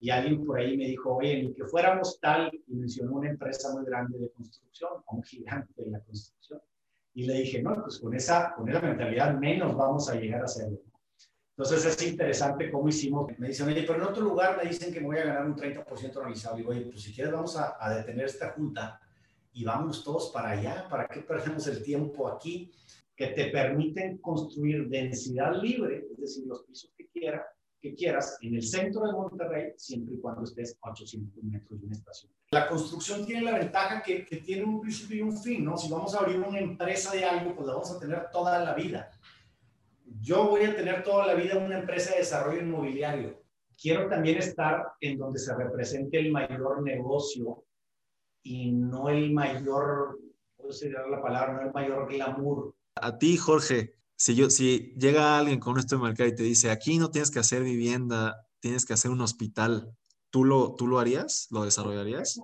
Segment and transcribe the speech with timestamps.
[0.00, 3.72] y alguien por ahí me dijo, oye, ni que fuéramos tal, y mencionó una empresa
[3.72, 6.60] muy grande de construcción, un gigante de la construcción.
[7.14, 10.44] Y le dije, no, pues con esa, con esa mentalidad menos vamos a llegar a
[10.44, 10.78] hacerlo.
[11.56, 13.26] Entonces es interesante cómo hicimos.
[13.38, 15.56] Me dicen, oye, pero en otro lugar me dicen que me voy a ganar un
[15.56, 16.54] 30% realizado.
[16.54, 19.00] Y digo, oye, pues si quieres vamos a, a detener esta junta
[19.52, 20.86] y vamos todos para allá.
[20.88, 22.70] ¿Para qué perdemos el tiempo aquí?
[23.16, 27.42] Que te permiten construir densidad libre, es decir, los pisos que quieras,
[27.80, 31.86] que quieras en el centro de Monterrey, siempre y cuando estés a 800 metros de
[31.86, 32.32] una estación.
[32.50, 35.76] La construcción tiene la ventaja que, que, tiene un principio y un fin, ¿no?
[35.76, 38.74] Si vamos a abrir una empresa de algo, pues la vamos a tener toda la
[38.74, 39.10] vida.
[40.20, 43.42] Yo voy a tener toda la vida una empresa de desarrollo inmobiliario.
[43.80, 47.64] Quiero también estar en donde se represente el mayor negocio
[48.42, 50.18] y no el mayor,
[50.56, 51.54] ¿cómo se la palabra?
[51.54, 52.74] No el mayor glamour.
[52.96, 56.72] A ti, Jorge, si, yo, si llega alguien con esto de mercado y te dice,
[56.72, 59.92] aquí no tienes que hacer vivienda, tienes que hacer un hospital,
[60.30, 61.46] ¿tú lo, tú lo harías?
[61.52, 62.40] ¿Lo desarrollarías?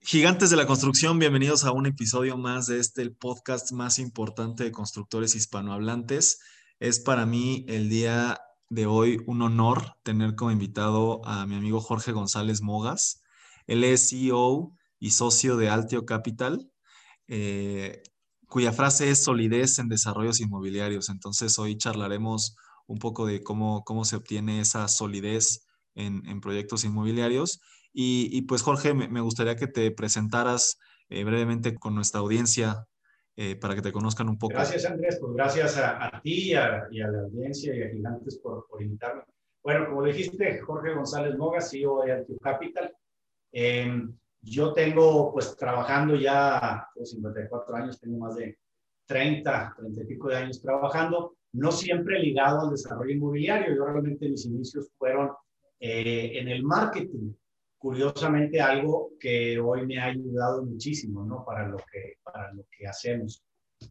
[0.00, 4.64] Gigantes de la construcción, bienvenidos a un episodio más de este el podcast más importante
[4.64, 6.40] de constructores hispanohablantes.
[6.80, 11.80] Es para mí el día de hoy un honor tener como invitado a mi amigo
[11.80, 13.22] Jorge González Mogas.
[13.66, 16.70] Él es CEO y socio de Altio Capital,
[17.26, 18.02] eh,
[18.46, 21.08] cuya frase es solidez en desarrollos inmobiliarios.
[21.08, 26.84] Entonces hoy charlaremos un poco de cómo, cómo se obtiene esa solidez en, en proyectos
[26.84, 27.60] inmobiliarios.
[27.92, 32.86] Y, pues Jorge, me, me, gustaría que te presentaras eh, brevemente con nuestra audiencia
[33.36, 34.54] eh, para que te conozcan un poco.
[34.54, 35.18] Gracias, Andrés.
[35.20, 38.82] Pues gracias a, a ti a, y a, la audiencia y a Gigantes por, por,
[38.82, 39.22] invitarme.
[39.62, 42.92] Bueno, como dijiste, Jorge González Moga, CEO de Altio Capital.
[43.52, 44.02] Eh,
[44.42, 48.58] yo tengo, pues, trabajando ya pues, 54 años, tengo más de
[49.06, 53.74] 30, 30 y pico de años trabajando, no siempre ligado al desarrollo inmobiliario.
[53.74, 55.30] Yo realmente mis inicios fueron
[55.78, 57.32] eh, en el marketing
[57.80, 61.42] curiosamente algo que hoy me ha ayudado muchísimo, ¿no?
[61.46, 63.42] Para lo que, para lo que hacemos.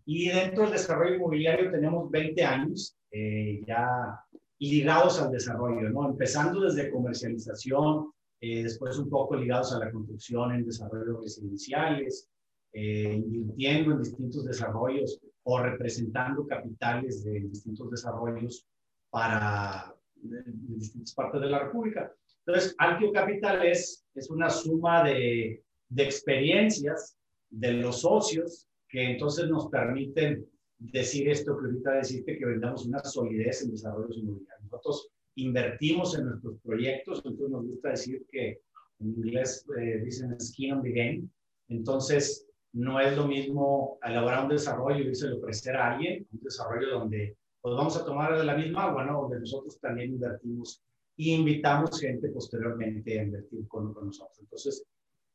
[0.06, 4.24] Y dentro del desarrollo inmobiliario tenemos 20 años eh, ya
[4.60, 6.08] ligados al desarrollo, ¿no?
[6.08, 12.30] Empezando desde comercialización, eh, después un poco ligados a la construcción en desarrollos residenciales,
[12.72, 18.68] eh, invirtiendo en distintos desarrollos o representando capitales de distintos desarrollos
[19.10, 22.14] para de, de distintas partes de la República.
[22.50, 27.16] Entonces, Altio Capital es, es una suma de, de experiencias
[27.52, 30.48] de los socios que entonces nos permiten
[30.80, 34.64] decir esto que ahorita deciste, que vendamos una solidez en desarrollos inmobiliarios.
[34.64, 38.60] Nosotros invertimos en nuestros proyectos, entonces nos gusta decir que
[39.00, 41.28] en inglés eh, dicen skin on the game.
[41.68, 46.90] Entonces, no es lo mismo elaborar un desarrollo y se ofrecer a alguien, un desarrollo
[46.98, 49.22] donde pues vamos a tomar de la misma agua, ¿no?
[49.22, 50.81] Donde nosotros también invertimos
[51.19, 54.40] y invitamos gente posteriormente a invertir con, con, nosotros.
[54.40, 54.85] Entonces,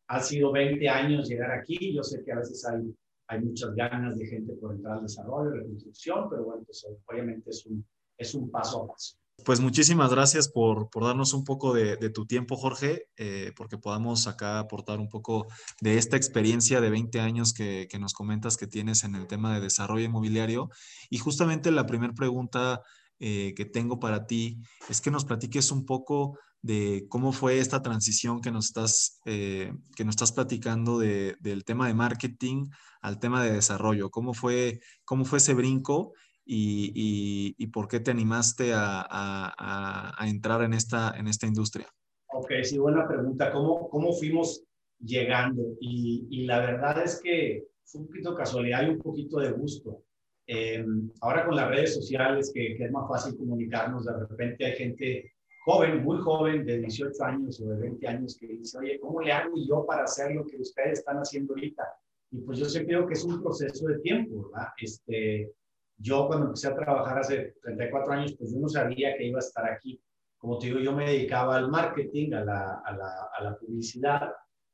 [0.09, 1.95] ha sido 20 años llegar aquí.
[1.95, 2.91] Yo sé que a veces hay,
[3.27, 7.51] hay muchas ganas de gente por entrar al desarrollo, la construcción, pero bueno, pues obviamente
[7.51, 7.85] es un,
[8.17, 9.19] es un paso a paso.
[9.45, 13.77] Pues muchísimas gracias por, por darnos un poco de, de tu tiempo, Jorge, eh, porque
[13.77, 15.49] podamos acá aportar un poco
[15.83, 19.55] de esta experiencia de 20 años que, que nos comentas que tienes en el tema
[19.55, 20.71] de desarrollo inmobiliario.
[21.11, 22.81] Y justamente la primera pregunta
[23.21, 24.59] eh, que tengo para ti
[24.89, 29.71] es que nos platiques un poco de cómo fue esta transición que nos estás, eh,
[29.95, 32.71] que nos estás platicando de, del tema de marketing
[33.03, 34.09] al tema de desarrollo.
[34.11, 40.15] ¿Cómo fue, cómo fue ese brinco y, y, y por qué te animaste a, a,
[40.17, 41.87] a, entrar en esta, en esta industria?
[42.33, 43.53] Ok, sí, buena pregunta.
[43.53, 44.65] ¿Cómo, cómo fuimos
[44.99, 45.63] llegando?
[45.81, 50.03] Y, y la verdad es que fue un poquito casualidad y un poquito de gusto.
[50.47, 50.85] Eh,
[51.21, 55.33] ahora con las redes sociales, que, que, es más fácil comunicarnos, de repente hay gente
[55.65, 59.33] joven, muy joven, de 18 años o de 20 años, que dice, oye, ¿cómo le
[59.33, 61.83] hago yo para hacer lo que ustedes están haciendo ahorita?
[62.31, 64.69] Y pues yo sé creo que es un proceso de tiempo, ¿verdad?
[64.77, 65.53] Este,
[65.97, 69.47] yo cuando empecé a trabajar hace 34 años, pues yo no sabía que iba a
[69.47, 70.01] estar aquí.
[70.37, 74.33] Como te digo, yo me dedicaba al marketing, a la, a la, a la publicidad.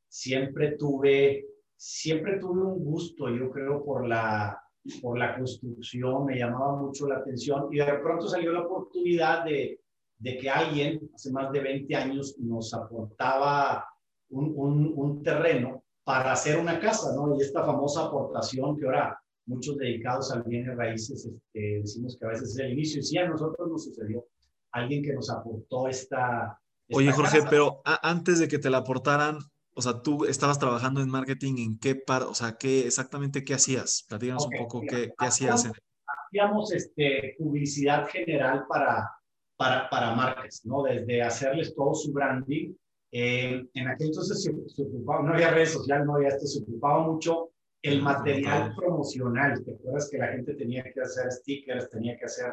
[0.09, 1.47] Siempre tuve,
[1.77, 4.61] siempre tuve un gusto, yo creo, por la,
[5.03, 9.81] por la construcción, me llamaba mucho la atención y de pronto salió la oportunidad de,
[10.19, 13.87] de que alguien hace más de 20 años nos aportaba
[14.31, 17.37] un, un, un, terreno para hacer una casa, ¿no?
[17.37, 22.29] Y esta famosa aportación que ahora muchos dedicados al bienes raíces este, decimos que a
[22.29, 24.25] veces es el inicio y sí, a nosotros nos sucedió
[24.73, 26.59] alguien que nos aportó esta...
[26.87, 27.51] esta Oye, Jorge, casa.
[27.51, 29.39] pero antes de que te la aportaran,
[29.75, 33.55] o sea, tú estabas trabajando en marketing, ¿en qué par, o sea, qué exactamente qué
[33.55, 34.05] hacías?
[34.09, 35.71] Platícanos un poco qué, qué hacías.
[36.27, 39.11] Hacíamos este, publicidad general para,
[39.57, 40.83] para, para marcas, ¿no?
[40.83, 42.75] Desde hacerles todo su branding.
[43.13, 47.07] Eh, en aquel entonces se, ocupaba, no había redes sociales, no había esto, se ocupaba
[47.09, 47.51] mucho
[47.83, 49.65] el material promocional.
[49.65, 52.53] ¿Te acuerdas que la gente tenía que hacer stickers, tenía que hacer,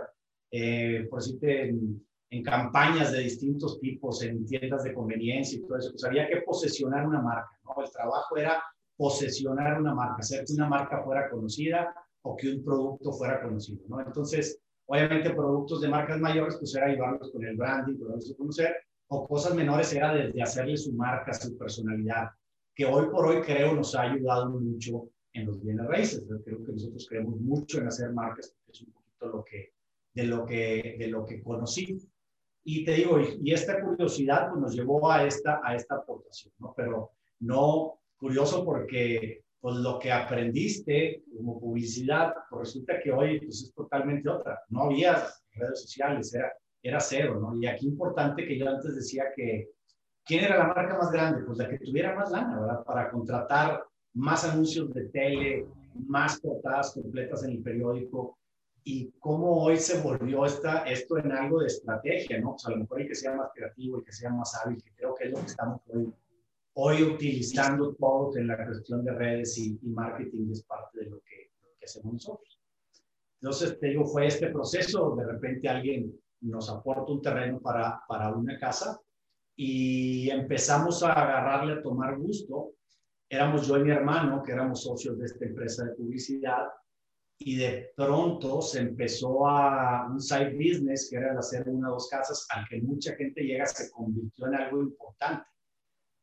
[0.51, 5.77] eh, por decirte, en, en, campañas de distintos tipos, en tiendas de conveniencia y todo
[5.77, 5.91] eso?
[5.91, 7.83] Pues había que posesionar una marca, ¿no?
[7.83, 8.61] El trabajo era
[8.95, 11.93] posesionar una marca, hacer que una marca fuera conocida
[12.23, 14.01] o que un producto fuera conocido, ¿no?
[14.01, 18.75] Entonces, obviamente productos de marcas mayores, pues era ayudarlos con el branding, poderlos conocer,
[19.09, 22.29] o cosas menores era desde hacerle su marca, su personalidad,
[22.75, 26.25] que hoy por hoy creo nos ha ayudado mucho en los bienes raíces.
[26.43, 29.73] creo que nosotros creemos mucho en hacer marcas, porque es un poquito lo que,
[30.13, 31.97] de, lo que, de lo que conocí.
[32.69, 36.73] Y te digo, y, esta curiosidad pues, nos llevó a esta, a esta aportación, ¿no?
[36.75, 43.63] Pero no curioso porque pues lo que aprendiste como publicidad, pues resulta que hoy pues,
[43.63, 44.59] es totalmente otra.
[44.67, 46.51] No había redes sociales, era,
[46.83, 47.55] era cero, ¿no?
[47.57, 49.69] Y aquí importante que yo antes decía que,
[50.25, 51.45] ¿quién era la marca más grande?
[51.45, 52.83] Pues la que tuviera más lana, ¿verdad?
[52.83, 53.81] Para contratar
[54.13, 55.67] más anuncios de tele,
[56.05, 58.37] más portadas completas en el periódico,
[58.89, 62.53] y cómo hoy se volvió esta, esto en algo de estrategia, ¿no?
[62.53, 64.81] O sea, a lo mejor el que sea más creativo, el que sea más hábil,
[64.81, 66.13] que creo que es lo que estamos hoy,
[66.75, 71.51] hoy utilizando todos en la cuestión de redes y, marketing es parte de lo que,
[71.63, 72.61] lo que, hacemos nosotros.
[73.41, 78.33] Entonces, te digo, fue este proceso, de repente alguien nos aporta un terreno para, para
[78.33, 79.01] una casa
[79.53, 82.71] y empezamos a agarrarle a tomar gusto
[83.29, 86.67] éramos yo y mi hermano, que éramos socios de esta empresa de publicidad,
[87.39, 91.93] y de pronto se empezó a un side business, que era el hacer una o
[91.93, 95.45] dos casas, al que mucha gente llega, se convirtió en algo importante,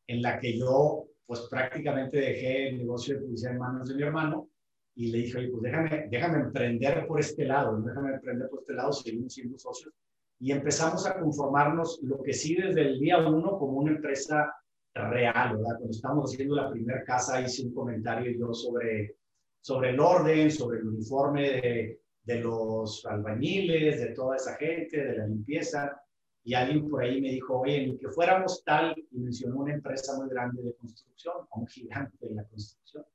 [0.09, 4.03] en la que yo, pues prácticamente dejé el negocio de publicidad en manos de mi
[4.03, 4.49] hermano,
[4.97, 8.75] y le dije, oye, pues déjame, déjame emprender por este lado, déjame emprender por este
[8.75, 9.95] lado, seguimos siendo socios,
[10.41, 14.53] y empezamos a conformarnos, lo que sí desde el día uno, como una empresa
[14.95, 15.77] real, ¿verdad?
[15.79, 19.17] Cuando estábamos haciendo la primera casa hice un comentario yo sobre,
[19.65, 25.17] sobre el orden, sobre el uniforme de, de los albañiles, de toda esa gente, de
[25.17, 26.03] la limpieza,
[26.45, 30.19] y alguien por ahí me dijo, oye, ni que fuéramos tal, y mencionó una empresa
[30.19, 33.07] muy grande de construcción, un gigante de la construcción.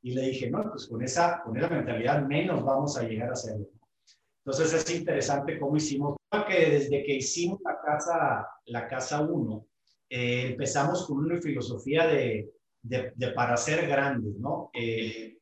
[0.00, 3.32] Y le dije, no, pues con esa, con esa mentalidad menos vamos a llegar a
[3.32, 3.68] hacerlo.
[4.46, 6.16] Entonces es interesante cómo hicimos,
[6.48, 9.66] que desde que hicimos la casa, la casa 1,
[10.08, 12.50] eh, empezamos con una filosofía de,
[12.80, 14.70] de, para ser grandes, ¿no?
[14.72, 15.37] Eh,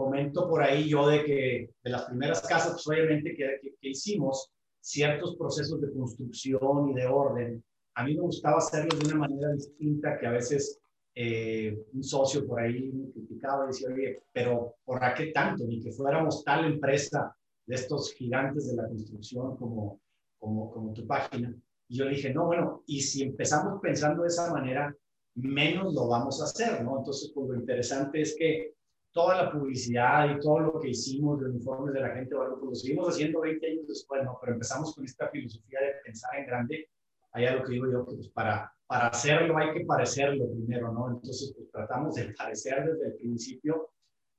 [0.00, 4.50] comento por ahí yo de que de las primeras casas, pues obviamente que, que, hicimos
[4.80, 7.62] ciertos procesos de construcción y de orden,
[7.96, 10.80] a mí me gustaba hacerlos de una manera distinta que a veces
[11.14, 15.64] eh, un socio por ahí me criticaba y decía, oye, pero ¿por qué tanto?
[15.66, 17.36] Ni que fuéramos tal empresa
[17.66, 20.00] de estos gigantes de la construcción como,
[20.38, 21.54] como, como tu página.
[21.88, 24.96] Y yo le dije, no, bueno, y si empezamos pensando de esa manera,
[25.34, 27.00] menos lo vamos a hacer, ¿no?
[27.00, 28.79] Entonces, pues lo interesante es que
[29.12, 32.68] toda la publicidad y todo lo que hicimos de uniformes de la gente, bueno, pues
[32.68, 34.38] lo seguimos haciendo 20 años después, ¿no?
[34.40, 36.88] Pero empezamos con esta filosofía de pensar en grande.
[37.32, 41.10] Allá lo que digo yo, pues para, para hacerlo hay que parecerlo primero, ¿no?
[41.10, 43.90] Entonces, pues tratamos de parecer desde el principio,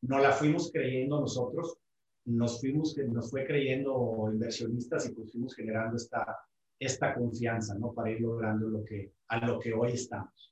[0.01, 1.77] no la fuimos creyendo nosotros,
[2.25, 6.37] nos fuimos, nos fue creyendo inversionistas y pues fuimos generando esta,
[6.79, 7.93] esta confianza, ¿no?
[7.93, 10.50] Para ir logrando lo que, a lo que hoy estamos.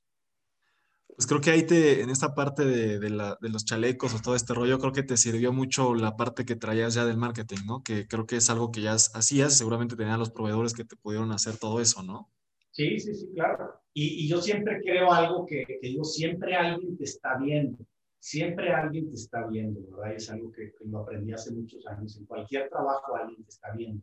[1.20, 4.22] Pues creo que ahí te, en esta parte de, de, la, de, los chalecos o
[4.22, 7.58] todo este rollo, creo que te sirvió mucho la parte que traías ya del marketing,
[7.66, 7.82] ¿no?
[7.82, 11.30] Que creo que es algo que ya hacías, seguramente tenías los proveedores que te pudieron
[11.30, 12.30] hacer todo eso, ¿no?
[12.70, 13.82] Sí, sí, sí, claro.
[13.92, 17.76] Y, y yo siempre creo algo que, que, digo, siempre alguien te está viendo,
[18.18, 20.14] siempre alguien te está viendo, ¿verdad?
[20.14, 22.16] Es algo que, que lo aprendí hace muchos años.
[22.16, 24.02] En cualquier trabajo alguien te está viendo.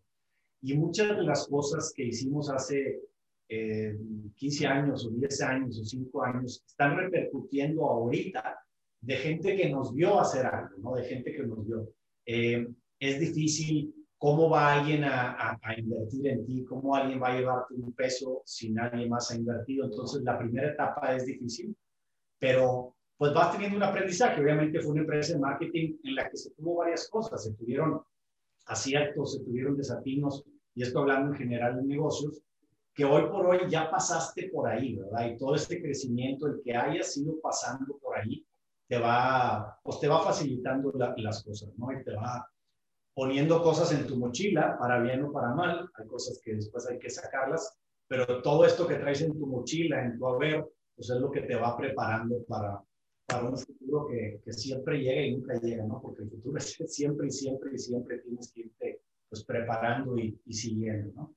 [0.62, 3.02] Y muchas de las cosas que hicimos hace
[3.50, 8.60] 15 eh, años o 10 años o 5 años están repercutiendo ahorita
[9.02, 10.96] de gente que nos vio hacer algo, ¿no?
[10.96, 11.90] De gente que nos vio.
[12.26, 12.68] Eh,
[13.00, 17.76] es difícil cómo va alguien a, a, invertir en ti, cómo alguien va a llevarte
[17.76, 19.86] un peso si nadie más ha invertido.
[19.86, 21.76] Entonces, la primera etapa es difícil,
[22.40, 24.42] pero pues vas teniendo un aprendizaje.
[24.42, 28.02] Obviamente fue una empresa de marketing en la que se tuvo varias cosas, se tuvieron
[28.66, 30.44] aciertos, se tuvieron desatinos,
[30.76, 32.42] y esto hablando en general de negocios,
[32.98, 35.30] que hoy por hoy ya pasaste por ahí, ¿verdad?
[35.30, 38.44] Y todo este crecimiento, el que hayas ido pasando por ahí,
[38.88, 41.92] te va, pues te va facilitando las cosas, ¿no?
[41.92, 42.50] Y te va
[43.14, 46.98] poniendo cosas en tu mochila, para bien o para mal, hay cosas que después hay
[46.98, 47.78] que sacarlas,
[48.08, 51.42] pero todo esto que traes en tu mochila, en tu haber, pues es lo que
[51.42, 52.82] te va preparando para,
[53.28, 56.02] para un futuro que, que, siempre llega y nunca llega, ¿no?
[56.02, 60.40] Porque el futuro es siempre y siempre y siempre tienes que irte pues preparando y,
[60.46, 61.36] y siguiendo, ¿no?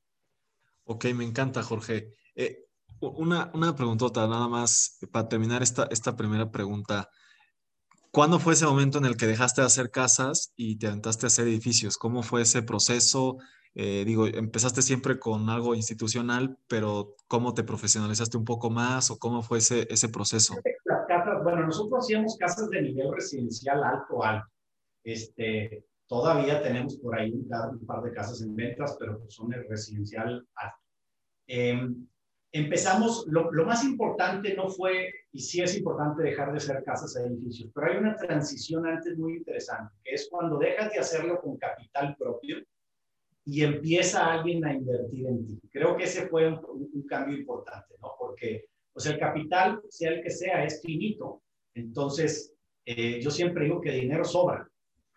[0.85, 2.15] Ok, me encanta, Jorge.
[2.35, 2.67] Eh,
[3.01, 7.09] una, una preguntota, nada más para terminar esta, esta primera pregunta.
[8.11, 11.29] ¿Cuándo fue ese momento en el que dejaste de hacer casas y te aventaste a
[11.29, 11.97] hacer edificios?
[11.97, 13.39] ¿Cómo fue ese proceso?
[13.75, 19.19] Eh, digo, empezaste siempre con algo institucional, pero ¿cómo te profesionalizaste un poco más o
[19.19, 20.57] cómo fue ese, ese proceso?
[20.85, 24.49] Las casas, bueno, nosotros hacíamos casas de nivel residencial alto, alto.
[25.05, 27.49] Este, todavía tenemos por ahí un,
[27.87, 30.77] par de casas en ventas, pero pues son el residencial alto.
[31.47, 32.09] Em,
[32.51, 37.17] empezamos, lo, lo, más importante no fue, y sí es importante dejar de hacer casas
[37.17, 41.41] a edificios, pero hay una transición antes muy interesante, que es cuando dejas de hacerlo
[41.41, 42.57] con capital propio
[43.45, 45.61] y empieza alguien a invertir en ti.
[45.71, 48.15] Creo que ese fue un, cambio importante, ¿no?
[48.19, 51.43] Porque, pues el capital, sea el que sea, es finito.
[51.75, 52.53] Entonces,
[52.85, 54.70] eh, yo siempre digo que dinero sobra.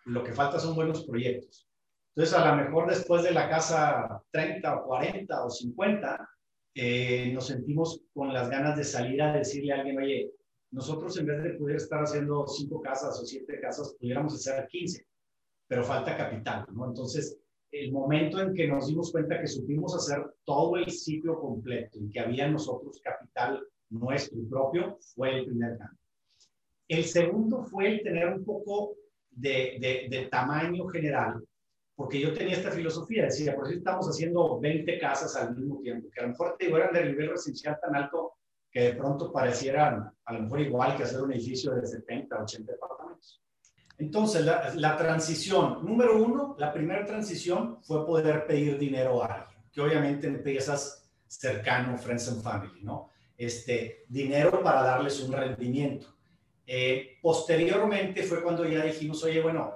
[0.05, 1.67] Lo que falta son buenos proyectos.
[2.15, 6.29] Entonces, a lo mejor después de la casa 30 o 40 o 50,
[6.75, 10.31] eh, nos sentimos con las ganas de salir a decirle a alguien, oye,
[10.71, 15.05] nosotros en vez de poder estar haciendo cinco casas o siete casas, pudiéramos hacer 15,
[15.67, 16.87] pero falta capital, ¿no?
[16.87, 17.39] Entonces,
[17.71, 22.09] el momento en que nos dimos cuenta que supimos hacer todo el ciclo completo y
[22.09, 25.99] que había nosotros capital nuestro y propio, fue el primer cambio.
[26.87, 28.95] El segundo fue el tener un poco
[29.35, 31.43] de, de, de tamaño general,
[31.95, 36.09] porque yo tenía esta filosofía, decía, por si estamos haciendo 20 casas al mismo tiempo,
[36.11, 38.33] que a lo mejor te eran de nivel residencial tan alto
[38.71, 42.71] que de pronto parecieran a lo mejor igual que hacer un edificio de 70, 80
[42.71, 43.39] departamentos.
[43.99, 49.81] Entonces, la, transición, número uno, la primera transición fue poder pedir dinero a alguien, que
[49.81, 53.09] obviamente empiezas cercano, friends and family, ¿no?
[53.37, 56.07] Este, dinero para darles un rendimiento.
[56.65, 59.73] Eh, posteriormente fue cuando ya dijimos, oye, bueno,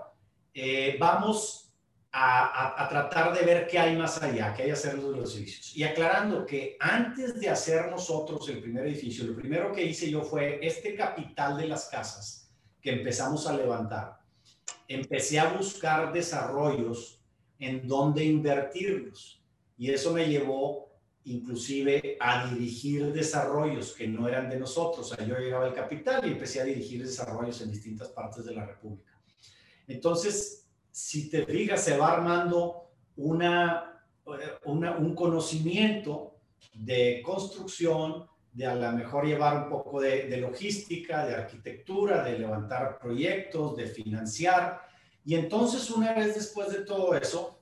[0.53, 1.67] eh, vamos
[2.11, 5.75] a, tratar de ver qué hay más allá, qué hay hacer los edificios.
[5.75, 10.23] Y aclarando que antes de hacer nosotros el primer edificio, lo primero que hice yo
[10.23, 12.49] fue este capital de las casas
[12.81, 14.17] que empezamos a levantar,
[14.87, 17.21] empecé a buscar desarrollos
[17.59, 19.43] en donde invertirlos.
[19.77, 20.89] Y eso me llevó
[21.27, 25.11] inclusive a dirigir desarrollos que no eran de nosotros.
[25.11, 28.53] O sea, yo llegaba al capital y empecé a dirigir desarrollos en distintas partes de
[28.53, 29.19] la República.
[29.87, 34.03] Entonces, si te fijas, se va armando una,
[34.65, 36.37] una, un conocimiento
[36.73, 42.97] de construcción, de a lo mejor llevar un poco de, logística, de arquitectura, de levantar
[42.97, 44.81] proyectos, de financiar.
[45.23, 47.59] Y entonces una vez después de todo eso,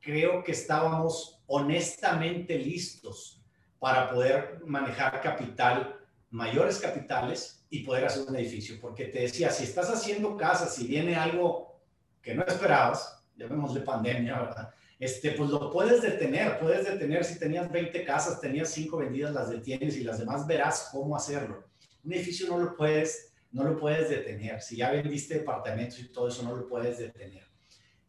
[0.00, 3.42] creo que estábamos honestamente listos
[3.78, 5.96] para poder manejar capital,
[6.30, 8.78] mayores capitales y poder hacer un edificio.
[8.80, 11.80] Porque te decía, si estás haciendo casas, si viene algo
[12.22, 14.74] que no esperabas, llamémosle pandemia, ¿verdad?
[15.00, 19.48] este, pues lo puedes detener, puedes detener si tenías 20 casas, tenías 5 vendidas, las
[19.48, 21.64] detienes y las demás verás cómo hacerlo.
[22.04, 24.60] Un edificio no lo puedes, no lo puedes detener.
[24.60, 27.42] Si ya vendiste departamentos y todo eso, no lo puedes detener.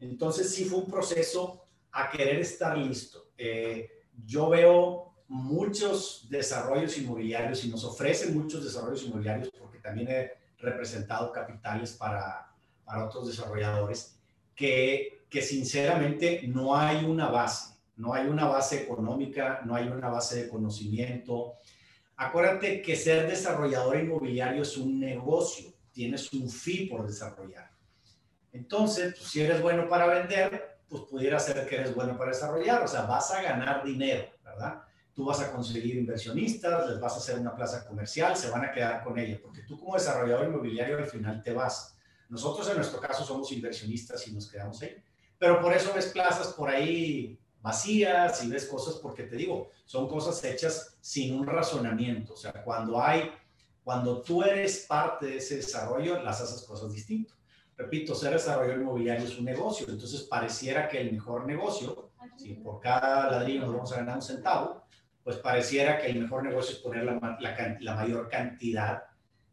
[0.02, 3.31] Entonces sí fue un proceso a querer estar listo.
[3.44, 3.90] Eh,
[4.26, 11.32] yo veo muchos desarrollos inmobiliarios y nos ofrecen muchos desarrollos inmobiliarios porque también he representado
[11.32, 12.54] capitales para,
[12.86, 14.18] para otros desarrolladores
[14.56, 20.10] que que sinceramente no hay una base, no hay una base económica, no hay una
[20.10, 21.54] base de conocimiento.
[22.18, 27.72] Acuérdate que ser desarrollador inmobiliario es un negocio, tienes un fee por desarrollar.
[28.52, 32.84] Entonces, pues, si eres bueno para vender, pues pudiera ser que eres bueno para desarrollar,
[32.84, 34.84] o sea, vas a ganar dinero, ¿verdad?
[35.16, 38.72] Tú vas a conseguir inversionistas, les vas a hacer una plaza comercial, se van a
[38.72, 41.98] quedar con ella, porque tú como desarrollador inmobiliario al final te vas.
[42.30, 45.04] Nosotros en nuestro caso somos inversionistas y nos quedamos ahí
[45.42, 50.08] pero por eso ves plazas por ahí vacías y ves cosas porque te digo, son
[50.08, 52.34] cosas hechas sin un razonamiento.
[52.34, 53.32] O sea, cuando hay,
[53.84, 57.36] cuando tú eres parte de ese desarrollo, las haces cosas distintas.
[57.82, 62.80] Repito, ser desarrollo inmobiliario es un negocio, entonces pareciera que el mejor negocio, si por
[62.80, 64.84] cada ladrillo nos vamos a ganar un centavo,
[65.24, 69.04] pues pareciera que el mejor negocio es poner la, la, la mayor cantidad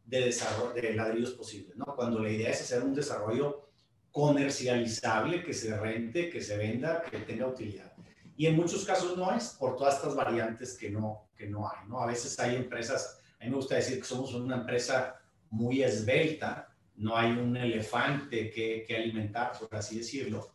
[0.05, 1.87] de, desarrollo, de ladrillos posibles, ¿no?
[1.97, 3.71] Cuando la idea es hacer un desarrollo
[4.13, 7.93] comercializable, que se rente, que se venda, que tenga utilidad.
[8.37, 11.89] Y en muchos casos no es por todas estas variantes que no, que no hay,
[11.89, 12.03] ¿no?
[12.03, 15.19] A veces hay empresas, a mí me gusta decir que somos una empresa
[15.51, 16.68] muy esbelta,
[16.99, 20.53] no hay un elefante que, que alimentar, por así decirlo.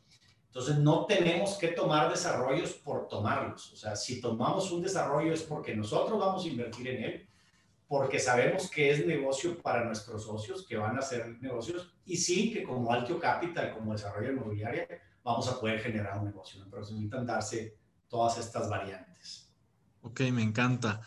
[0.47, 3.73] Entonces no tenemos que tomar desarrollos por tomarlos.
[3.73, 7.27] O sea, si tomamos un desarrollo es porque nosotros vamos a invertir en él,
[7.87, 12.53] porque sabemos que es negocio para nuestros socios, que van a hacer negocios, y sí
[12.53, 14.83] que como Altio Capital, como desarrollo inmobiliario,
[15.23, 19.51] vamos a poder generar un negocio, pero se necesitan darse todas estas variantes.
[20.01, 21.01] Ok, me encanta.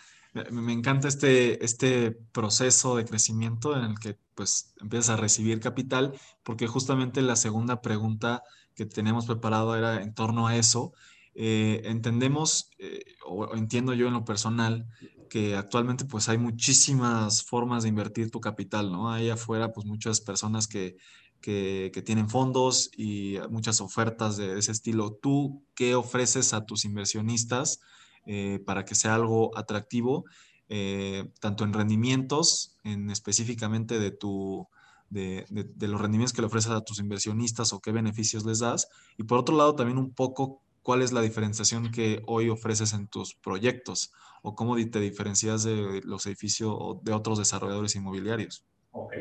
[0.51, 6.13] Me encanta este, este proceso de crecimiento en el que pues empiezas a recibir capital,
[6.43, 8.43] porque justamente la segunda pregunta
[8.75, 10.93] que tenemos preparado era en torno a eso.
[11.35, 14.87] Eh, entendemos, eh, o entiendo yo en lo personal,
[15.29, 19.11] que actualmente pues hay muchísimas formas de invertir tu capital, ¿no?
[19.11, 20.97] Hay afuera pues muchas personas que,
[21.41, 25.13] que, tienen fondos y muchas ofertas de, ese estilo.
[25.15, 27.81] ¿Tú qué ofreces a tus inversionistas
[28.27, 30.25] eh, para que sea algo atractivo,
[30.69, 34.69] eh, tanto en rendimientos, en específicamente de tu...
[35.09, 38.89] De, de los rendimientos que le ofreces a tus inversionistas o qué beneficios les das.
[39.17, 43.07] Y por otro lado, también un poco cuál es la diferenciación que hoy ofreces en
[43.07, 48.65] tus proyectos o cómo te diferencias de los edificios o de otros desarrolladores inmobiliarios.
[48.91, 49.15] Ok.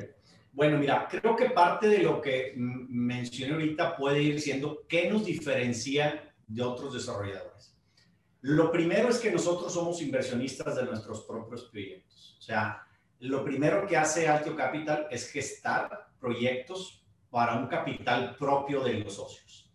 [0.51, 5.23] Bueno, mira, creo que parte de lo que mencioné ahorita puede ir siendo qué nos
[5.23, 7.74] diferencia de otros desarrolladores.
[8.47, 12.37] Lo primero es que nosotros somos inversionistas de nuestros propios proyectos.
[12.37, 12.85] O sea,
[13.21, 19.15] lo primero que hace Altio Capital es gestar proyectos para un capital propio de los
[19.15, 19.73] socios.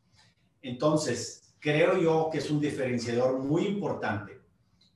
[0.62, 4.40] Entonces, creo yo que es un diferenciador muy importante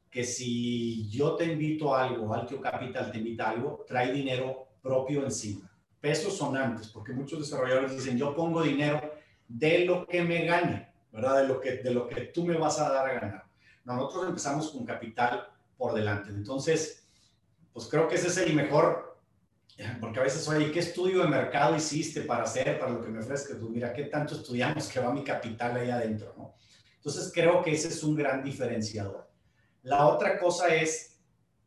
[0.08, 4.68] que si yo te invito a algo, Altio Capital te invita a algo, trae dinero
[4.80, 5.68] propio encima.
[6.00, 9.14] Pesos sonantes, porque muchos desarrolladores dicen, yo pongo dinero
[9.48, 11.42] de lo que me gane, ¿verdad?
[11.42, 13.53] De lo que, de lo que tú me vas a dar a ganar.
[13.84, 16.30] Nosotros empezamos con capital por delante.
[16.30, 17.06] Entonces,
[17.72, 19.14] pues creo que ese es el mejor
[20.00, 23.18] porque a veces, oye, ¿qué estudio de mercado hiciste para hacer, para lo que me
[23.18, 23.58] ofrezcas?
[23.58, 26.32] Tú, mira, ¿qué tanto estudiamos que va mi capital ahí adentro?
[26.36, 26.54] ¿no?
[26.96, 29.28] Entonces, creo que ese es un gran diferenciador.
[29.82, 31.20] La otra cosa es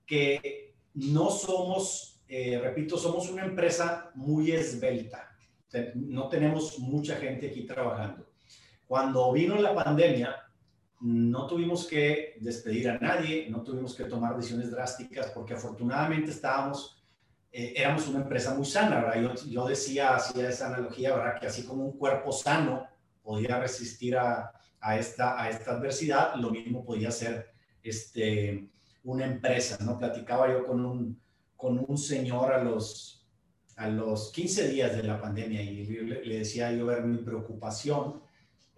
[0.06, 5.30] que no somos, eh, repito, somos una empresa muy esbelta.
[5.96, 8.30] No tenemos mucha gente aquí trabajando.
[8.88, 10.34] Cuando vino la pandemia,
[11.00, 16.98] no tuvimos que despedir a nadie, no tuvimos que tomar decisiones drásticas porque afortunadamente estábamos
[17.52, 19.36] eh, éramos una empresa muy sana, ¿verdad?
[19.50, 21.40] Yo, decía, hacía esa analogía, ¿verdad?
[21.40, 22.86] Que así como un cuerpo sano
[23.24, 24.54] podía resistir a,
[24.98, 28.70] esta, adversidad, lo mismo podía ser este,
[29.04, 29.98] una empresa, ¿no?
[29.98, 30.86] Platicaba yo con
[31.80, 33.28] un, señor a los,
[33.76, 38.22] a los 15 días de la pandemia y le, decía yo ver mi preocupación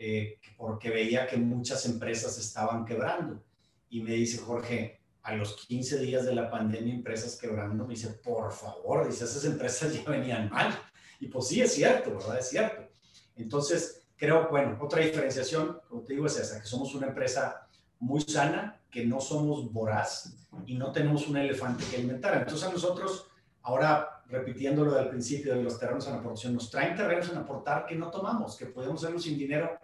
[0.01, 3.43] eh, porque veía que muchas empresas estaban quebrando.
[3.89, 8.07] Y me dice, Jorge, a los 15 días de la pandemia, empresas quebrando, me dice,
[8.07, 10.73] por favor, dice, esas empresas ya venían mal.
[11.19, 12.39] Y pues sí, es cierto, ¿verdad?
[12.39, 12.87] Es cierto.
[13.35, 17.67] Entonces, creo, bueno, otra diferenciación, como te digo, es esa, que somos una empresa
[17.99, 20.33] muy sana, que no somos voraz
[20.65, 22.37] y no tenemos un elefante que alimentar.
[22.37, 23.27] Entonces, a nosotros,
[23.63, 27.85] ahora repitiendo lo del principio de los terrenos en aportación, nos traen terrenos en aportar
[27.85, 29.77] que no tomamos, que podemos hacerlo sin dinero,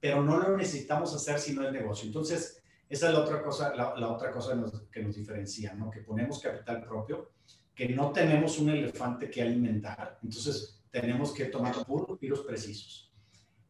[0.00, 2.06] pero no lo necesitamos hacer si no es negocio.
[2.06, 4.56] Entonces, esa es la otra cosa, la, otra cosa
[4.90, 5.90] que nos diferencia, ¿no?
[5.90, 7.32] Que ponemos capital propio,
[7.74, 13.12] que no tenemos un elefante que alimentar, entonces tenemos que tomar puros tiros precisos.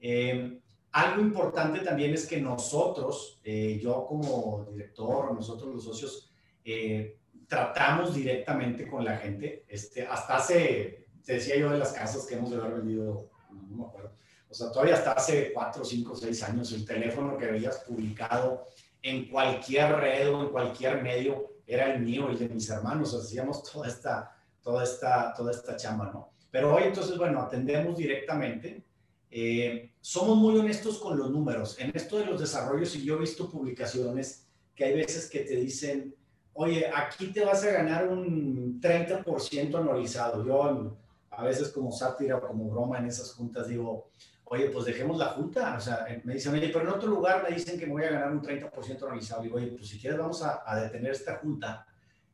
[0.00, 0.60] Eh,
[0.92, 6.30] algo importante también es que nosotros, eh, yo como director, nosotros los socios,
[6.64, 9.64] eh, tratamos directamente con la gente.
[9.68, 13.76] Este, hasta hace, te decía yo de las casas que hemos de haber vendido, no
[13.76, 14.12] me acuerdo,
[14.50, 18.66] o sea, todavía hasta hace cuatro, cinco, seis años, el teléfono que habías publicado
[19.02, 23.62] en cualquier red o en cualquier medio era el mío, el de mis hermanos, hacíamos
[23.62, 26.32] toda esta, toda esta, toda esta chamba, ¿no?
[26.50, 28.82] Pero hoy entonces, bueno, atendemos directamente.
[29.30, 31.78] Eh, somos muy honestos con los números.
[31.78, 35.56] En esto de los desarrollos, y yo he visto publicaciones que hay veces que te
[35.56, 36.14] dicen,
[36.54, 40.44] oye, aquí te vas a ganar un 30% anualizado.
[40.46, 40.96] Yo
[41.30, 44.10] a veces como sátira o como broma en esas juntas digo,
[44.50, 45.76] oye, pues dejemos la junta.
[45.76, 48.10] O sea, me dicen, oye, pero en otro lugar me dicen que me voy a
[48.10, 49.42] ganar un 30% anualizado.
[49.42, 51.86] Digo, oye, pues si quieres vamos a, detener esta junta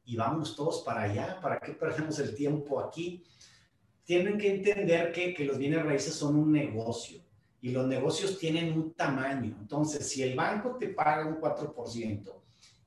[0.04, 1.38] y vamos todos para allá.
[1.40, 3.24] ¿Para qué perdemos el tiempo aquí?
[4.04, 7.22] Tienen que entender que, que los bienes raíces son un negocio
[7.60, 9.56] y los negocios tienen un tamaño.
[9.58, 12.32] Entonces, si el banco te paga un 4%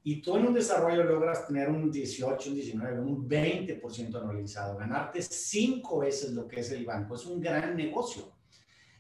[0.04, 5.22] y tú en un desarrollo logras tener un 18, un 19, un 20% anualizado, ganarte
[5.24, 8.37] cinco veces lo que es el banco, es un gran negocio.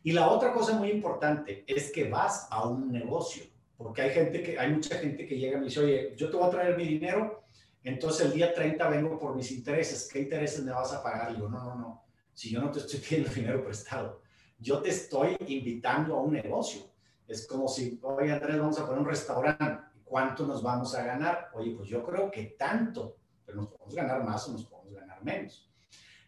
[0.08, 3.44] Y la otra cosa muy importante es que vas a un negocio,
[3.76, 6.38] porque hay gente que, hay mucha gente que llega y me dice, oye, yo te
[6.38, 7.44] voy a traer mi dinero,
[7.84, 11.32] entonces el día 30 vengo por mis intereses, ¿qué intereses me vas a pagar?
[11.32, 14.22] Y digo, no, no, no, si yo no te estoy pidiendo dinero prestado,
[14.58, 16.84] yo te estoy invitando a un negocio.
[17.28, 21.50] Es como si, oye Andrés, vamos a poner un restaurante, ¿cuánto nos vamos a ganar?
[21.54, 23.18] Oye, pues yo creo que tanto.
[23.46, 25.70] pero nos podemos ganar más o nos podemos ganar menos.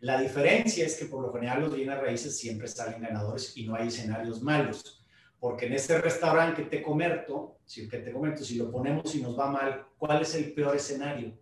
[0.02, 3.76] La diferencia es que por lo general los bienes raíces siempre salen ganadores y no
[3.76, 5.04] hay escenarios malos.
[5.40, 9.38] Porque en este restaurante que te comento, si, que te si lo ponemos y nos
[9.38, 11.34] va mal, ¿cuál es el peor escenario?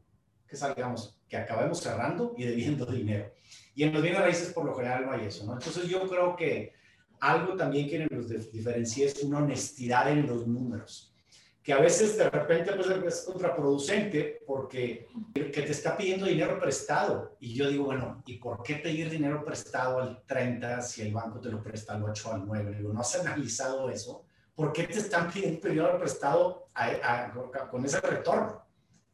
[0.47, 3.31] Que salgamos, que acabemos cerrando y debiendo dinero.
[3.75, 5.53] Y en los bienes raíces por lo general no hay eso, ¿no?
[5.53, 6.73] Entonces yo creo que
[7.19, 11.13] algo también que nos diferencia es una honestidad en los números
[11.67, 17.35] que a veces de repente pues, es contraproducente porque que te está pidiendo dinero prestado.
[17.41, 21.41] Y yo digo, bueno, ¿y por qué pedir dinero prestado al 30 si el banco
[21.41, 22.77] te lo presta al 8 o al 9?
[22.77, 24.23] Digo, ¿no has analizado eso?
[24.55, 26.69] ¿Por qué te están pidiendo dinero prestado
[27.69, 28.65] con ese retorno?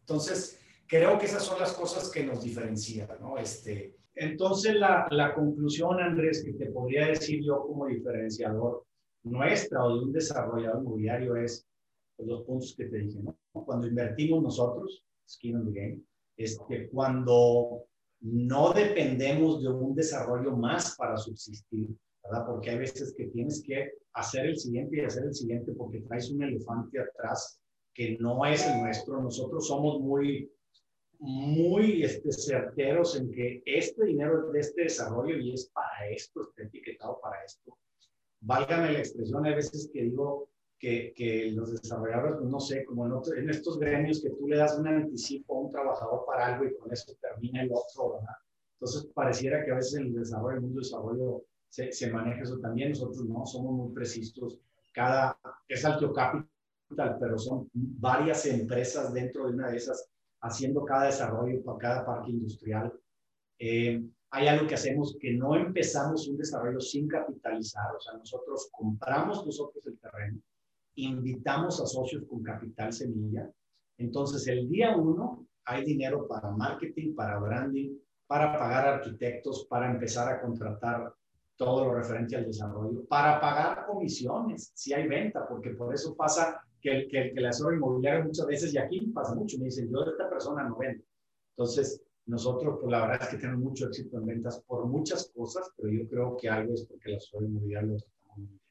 [0.01, 3.39] Entonces, creo que esas son las cosas que nos diferencian, ¿no?
[3.39, 8.85] Este, entonces, la, la conclusión, Andrés, que te podría decir yo como diferenciador
[9.23, 11.65] nuestra o de un desarrollador inmobiliario es
[12.17, 13.37] los dos puntos que te dije, ¿no?
[13.51, 16.01] Cuando invertimos nosotros, skin in the game,
[16.37, 17.85] es que cuando
[18.21, 21.89] no dependemos de un desarrollo más para subsistir,
[22.23, 22.45] ¿verdad?
[22.45, 26.31] Porque hay veces que tienes que hacer el siguiente y hacer el siguiente porque traes
[26.31, 27.59] un elefante atrás
[27.93, 29.21] que no es el nuestro.
[29.21, 30.49] Nosotros somos muy,
[31.19, 36.63] muy este, certeros en que este dinero de este desarrollo y es para esto, está
[36.63, 37.77] etiquetado para esto.
[38.39, 40.49] Válgame la expresión, hay veces que digo,
[40.83, 44.87] que, los desarrolladores, no sé, como en, en, estos gremios que tú le das un
[44.87, 48.35] anticipo a un trabajador para algo y con eso termina el otro, ¿verdad?
[48.73, 52.59] Entonces pareciera que a veces el desarrollo, el mundo del desarrollo se, se maneja eso
[52.59, 54.59] también, nosotros no, somos muy precisos,
[54.93, 60.09] cada, es Altio Capital, pero son varias empresas dentro de una de esas
[60.41, 62.93] haciendo cada desarrollo para cada parque industrial.
[63.57, 68.67] Eh, hay algo que hacemos que no empezamos un desarrollo sin capitalizar, o sea, nosotros
[68.71, 70.41] compramos nosotros el terreno,
[70.95, 73.49] invitamos a socios con capital semilla.
[73.97, 80.31] Entonces, el día uno hay dinero para marketing, para branding, para pagar arquitectos, para empezar
[80.31, 81.13] a contratar
[81.55, 86.61] todo lo referente al desarrollo, para pagar comisiones si hay venta, porque por eso pasa
[86.81, 90.11] que que, que asesor inmobiliario muchas veces, y aquí pasa mucho, me dicen, yo de
[90.11, 91.03] esta persona no vendo.
[91.55, 95.69] Entonces, nosotros, pues la verdad es que tenemos mucho éxito en ventas por muchas cosas,
[95.77, 98.62] pero yo creo que algo es porque el asesor inmobiliario lo tratamos muy bien.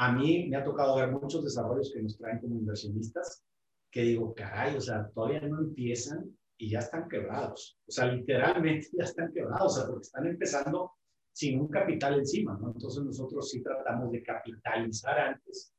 [0.00, 3.44] A mí me ha tocado ver muchos desarrollos que nos traen como inversionistas
[3.90, 6.24] que digo, caray, o sea, todavía no empiezan
[6.56, 7.78] y ya están quebrados.
[7.86, 10.92] O sea, literalmente ya están quebrados, o sea, porque están empezando
[11.32, 12.68] sin un capital encima, ¿no?
[12.72, 15.74] Entonces nosotros sí tratamos de capitalizar antes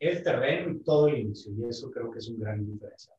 [0.00, 3.16] el terreno y todo el inicio, y eso creo que es un gran diferencial.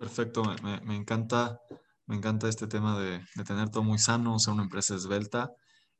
[0.00, 0.42] Perfecto,
[0.84, 1.60] me, encanta,
[2.06, 5.54] me encanta este tema de, de, tener todo muy sano, ser una empresa esbelta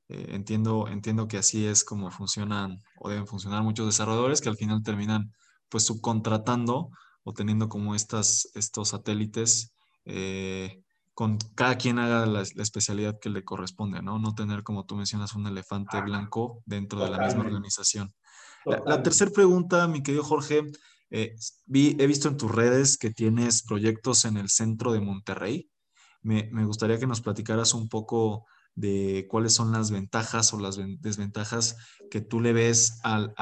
[0.08, 4.56] eh, entiendo, entiendo que así es como funcionan o deben funcionar muchos desarrolladores que al
[4.56, 5.32] final terminan
[5.68, 6.90] pues subcontratando
[7.24, 9.72] o teniendo como estas, estos satélites
[10.04, 10.80] eh,
[11.12, 14.18] con cada quien haga la, especialidad que le corresponde, ¿no?
[14.18, 18.14] No tener, como tú mencionas, un elefante blanco dentro de la misma organización.
[18.64, 20.70] La, tercera pregunta, mi querido Jorge,
[21.10, 25.70] eh, vi, he visto en tus redes que tienes proyectos en el centro de Monterrey.
[26.20, 28.44] Me, me gustaría que nos platicaras un poco
[28.76, 31.76] de cuáles son las ventajas o las desventajas
[32.10, 33.34] que tú le ves al,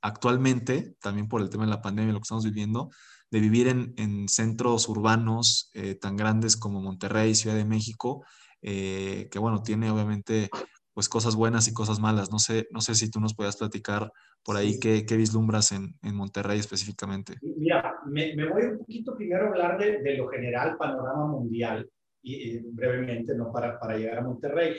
[0.00, 2.90] actualmente, también por el tema de la pandemia, lo que estamos viviendo,
[3.30, 8.24] de vivir en, centros urbanos eh, tan grandes como Monterrey, Ciudad de México,
[8.62, 10.50] eh, que bueno, tiene obviamente
[10.94, 12.30] pues cosas buenas y cosas malas.
[12.30, 14.10] No sé, no sé si tú nos puedas platicar
[14.42, 17.36] por ahí qué, vislumbras en, Monterrey específicamente.
[17.40, 21.88] Mira, me, voy un poquito primero a hablar de, de lo general, panorama mundial
[22.22, 23.52] y, brevemente, ¿no?
[23.52, 24.76] Para, para llegar a Monterrey.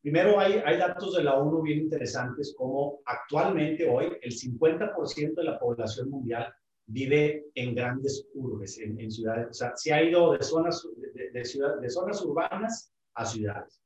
[0.00, 5.44] Primero, hay, hay datos de la ONU bien interesantes, como actualmente hoy el 50% de
[5.44, 6.52] la población mundial
[6.86, 9.48] vive en grandes urbes, en, en, ciudades.
[9.50, 13.80] O sea, se ha ido de zonas, de, de, ciudad, de zonas urbanas a ciudades.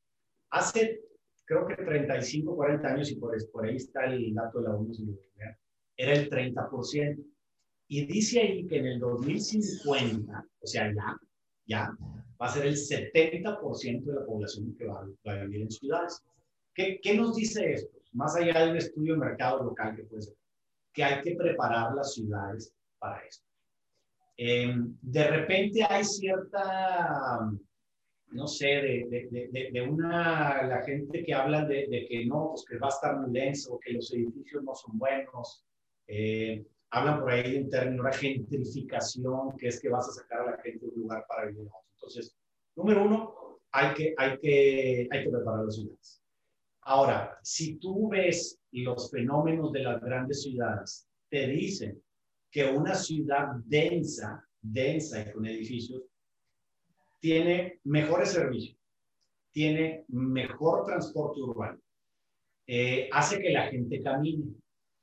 [0.51, 1.01] Hace,
[1.47, 4.93] creo que 35, 40 años, y por, por ahí está el dato de la ONU,
[5.97, 7.25] era el 30%.
[7.89, 11.17] Y dice ahí que en el 2050, o sea, ya,
[11.67, 11.97] ya,
[12.41, 16.23] va a ser el 70% de la población que va, a vivir en ciudades.
[16.75, 17.99] ¿Qué, ¿Qué, nos dice esto?
[18.13, 20.35] Más allá de un estudio de mercado local que puede ser,
[20.93, 23.45] que hay que preparar las ciudades para esto.
[24.37, 27.41] Eh, de repente hay cierta,
[28.29, 32.79] no sé, de, de, de, una, la gente que habla de, que no, pues que
[32.79, 35.63] va a estar muy denso, que los edificios no son buenos.
[36.07, 40.41] Eh, hablan por ahí de un término, una gentrificación, que es que vas a sacar
[40.41, 41.90] a la gente de un lugar para vivir en otro.
[42.11, 42.37] Entonces,
[42.75, 46.23] número uno, hay que, hay que, hay que preparar las ciudades.
[46.83, 52.03] Ahora, si tú ves los fenómenos de las grandes ciudades, te dicen
[52.51, 56.03] que una ciudad densa, densa y con edificios,
[57.21, 58.77] tiene mejores servicios,
[59.53, 61.79] tiene mejor transporte urbano,
[62.67, 64.53] eh, hace que la gente camine.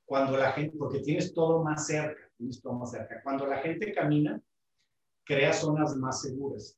[0.03, 3.21] Cuando la gente, porque tienes todo más cerca, tienes todo más cerca.
[3.23, 4.41] Cuando la gente camina,
[5.25, 6.77] crea zonas más seguras,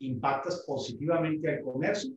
[0.00, 2.12] impactas positivamente al comercio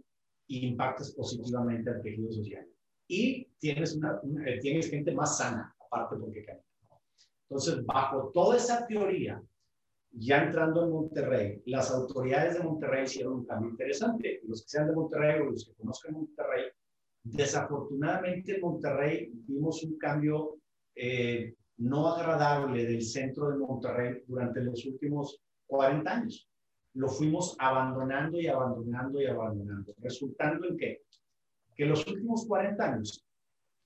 [0.47, 2.67] y impactas positivamente al tejido social.
[3.07, 6.63] Y tienes, una, eh, tienes gente más sana, aparte porque camina.
[7.49, 9.41] Entonces, bajo toda esa teoría,
[10.11, 14.41] ya entrando en Monterrey, las autoridades de Monterrey hicieron un cambio interesante.
[14.47, 16.65] Los que sean de Monterrey o los que conozcan Monterrey,
[17.23, 20.57] desafortunadamente en Monterrey vimos un cambio
[20.95, 26.47] eh, no agradable del centro de Monterrey durante los últimos 40 años.
[26.93, 31.01] Lo fuimos abandonando y abandonando y abandonando, resultando en que,
[31.75, 33.25] que los últimos 40 años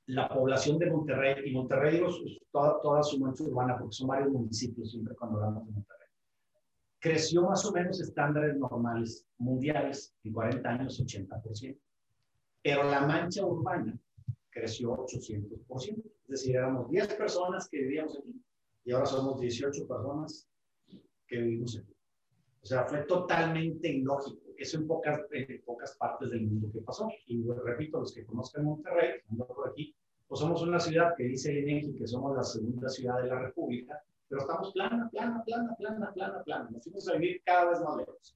[0.07, 2.09] la población de Monterrey, y Monterrey digo
[2.51, 6.07] toda, toda su mancha urbana, porque son varios municipios siempre cuando hablamos de Monterrey,
[6.99, 11.77] creció más o menos estándares normales mundiales en 40 años, 80%.
[12.63, 13.99] Pero la mancha urbana
[14.49, 16.03] creció 800%.
[16.23, 18.41] Es decir, éramos 10 personas que vivíamos aquí
[18.85, 20.47] y ahora somos 18 personas
[21.27, 21.96] que vivimos aquí.
[22.61, 24.41] O sea, fue totalmente ilógico.
[24.57, 27.09] Eso en pocas, en pocas partes del mundo que pasó.
[27.27, 29.95] Y repito, los que conozcan Monterrey, por aquí,
[30.27, 34.01] pues somos una ciudad que dice INEGI que somos la segunda ciudad de la República,
[34.27, 36.69] pero estamos plana, plana, plana, plana, plana, plana.
[36.71, 38.35] Nos fuimos a vivir cada vez más lejos.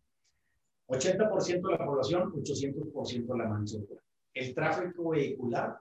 [0.87, 4.01] 80% de la población, 800% la mancha urbana.
[4.33, 5.77] El tráfico vehicular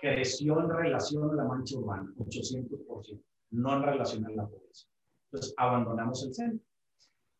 [0.00, 3.20] creció en relación a la mancha urbana, 800%,
[3.50, 4.90] no en relación a la población.
[5.26, 6.63] Entonces, abandonamos el centro.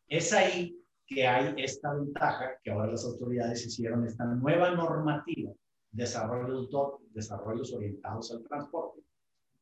[0.07, 5.51] Es ahí que hay esta ventaja que ahora las autoridades hicieron esta nueva normativa,
[5.91, 6.69] desarrollos
[7.13, 9.01] desarrollos orientados al transporte,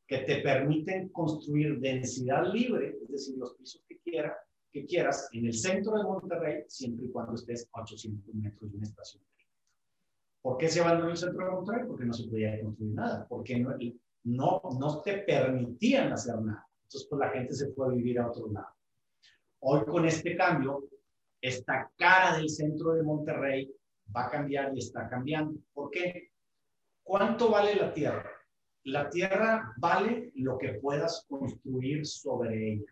[0.08, 4.36] que te permiten construir densidad libre, es decir, los pisos que, quiera,
[4.72, 8.78] que quieras en el centro de Monterrey, siempre y cuando estés a 800 metros de
[8.78, 9.24] una estación.
[10.42, 11.88] ¿Por qué se abandonó el centro de Monterrey?
[11.88, 13.78] Porque no se podía construir nada, porque no,
[14.24, 16.68] no, no te permitían hacer nada.
[16.84, 18.73] Entonces, pues la gente se fue a vivir a otro lado.
[19.66, 20.90] Hoy con este cambio,
[21.40, 23.74] esta cara del centro de Monterrey
[24.14, 25.58] va a cambiar y está cambiando.
[25.74, 26.32] ¿Por qué?
[27.02, 28.30] ¿Cuánto vale la tierra?
[28.84, 32.92] La tierra vale lo que puedas construir sobre ella.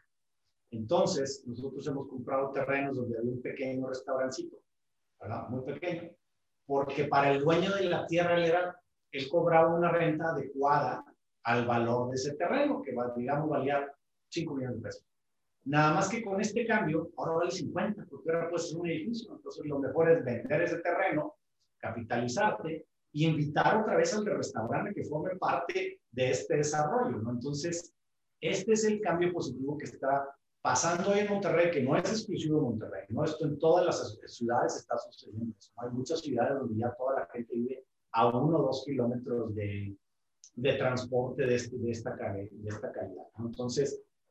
[0.69, 4.55] Entonces, nosotros hemos comprado terrenos donde había un pequeño restaurancito,
[5.19, 5.49] ¿verdad?
[5.49, 6.09] Muy pequeño,
[6.65, 8.79] porque para el dueño de la tierra él, era,
[9.11, 11.03] él cobraba una renta adecuada
[11.43, 13.93] al valor de ese terreno, que digamos valía
[14.29, 15.10] 5 millones de pesos.
[15.63, 19.35] Nada más que con este cambio, ahora vale 50, porque ahora puedes ser un edificio.
[19.35, 21.35] Entonces, lo mejor es vender ese terreno,
[21.77, 27.31] capitalizarte y invitar otra vez al restaurante que forme parte de este desarrollo, ¿no?
[27.31, 27.93] Entonces,
[28.39, 30.27] este es el cambio positivo que está
[30.61, 33.23] pasando en Monterrey, que no es exclusivo de Monterrey, ¿no?
[33.23, 35.55] Esto en todas las ciudades está sucediendo.
[35.77, 39.95] Hay muchas ciudades donde ya toda la gente vive a uno o dos kilómetros de,
[40.55, 43.25] de transporte de, este, de, esta, de esta calidad.
[43.37, 43.47] ¿no?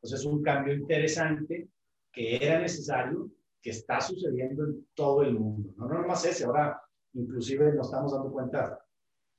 [0.01, 1.69] Entonces, es un cambio interesante
[2.11, 3.29] que era necesario,
[3.61, 5.73] que está sucediendo en todo el mundo.
[5.77, 6.81] No, no más ese, ahora
[7.13, 8.79] inclusive nos estamos dando cuenta,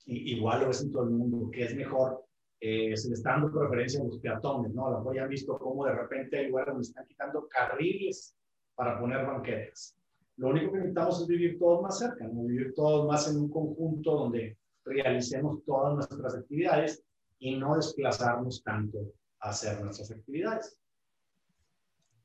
[0.06, 2.24] igual lo es en todo el mundo, que es mejor,
[2.60, 4.88] eh, se le está dando preferencia a los peatones, ¿no?
[4.88, 8.36] Lo ya han visto cómo de repente hay lugares donde están quitando carriles
[8.76, 9.96] para poner banquetas.
[10.36, 12.44] Lo único que necesitamos es vivir todos más cerca, ¿no?
[12.44, 17.04] vivir todos más en un conjunto donde realicemos todas nuestras actividades
[17.38, 19.02] y no desplazarnos tanto a
[19.42, 20.78] hacer nuestras actividades.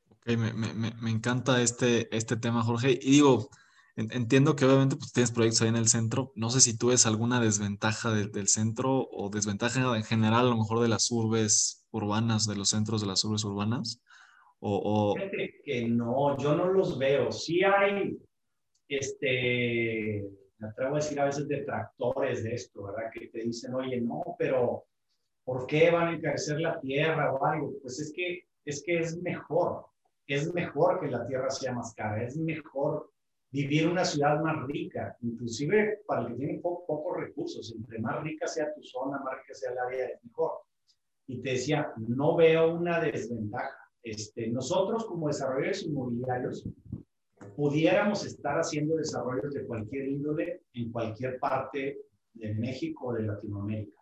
[0.10, 2.92] Ok, me, me, me encanta este, este tema, Jorge.
[2.92, 3.50] Y digo,
[3.98, 6.32] Entiendo que obviamente pues, tienes proyectos ahí en el centro.
[6.36, 10.58] No sé si tú ves alguna desventaja del centro o desventaja en general a lo
[10.58, 14.04] mejor de las urbes urbanas, de los centros de las urbes urbanas.
[14.60, 15.16] O,
[15.66, 17.32] que no, yo no los veo.
[17.32, 18.20] Sí hay,
[18.88, 23.10] este, me atrevo a decir a veces detractores de esto, ¿verdad?
[23.12, 24.86] Que te dicen, oye, no, pero
[25.48, 27.72] ¿por qué van a encarecer la tierra o algo?
[27.82, 29.86] Pues es que, es que es mejor,
[30.28, 33.10] es mejor que la tierra sea más cara, es mejor
[33.50, 38.22] vivir en una ciudad más rica, inclusive para el que tiene pocos recursos, entre más
[38.24, 40.52] rica sea tu zona, más rica sea el área, es mejor.
[41.28, 43.90] Y te decía, no veo una desventaja.
[44.04, 46.68] Este, nosotros como desarrolladores inmobiliarios
[47.56, 52.02] pudiéramos estar haciendo desarrollos de cualquier índole en cualquier parte
[52.34, 53.97] de México o de Latinoamérica.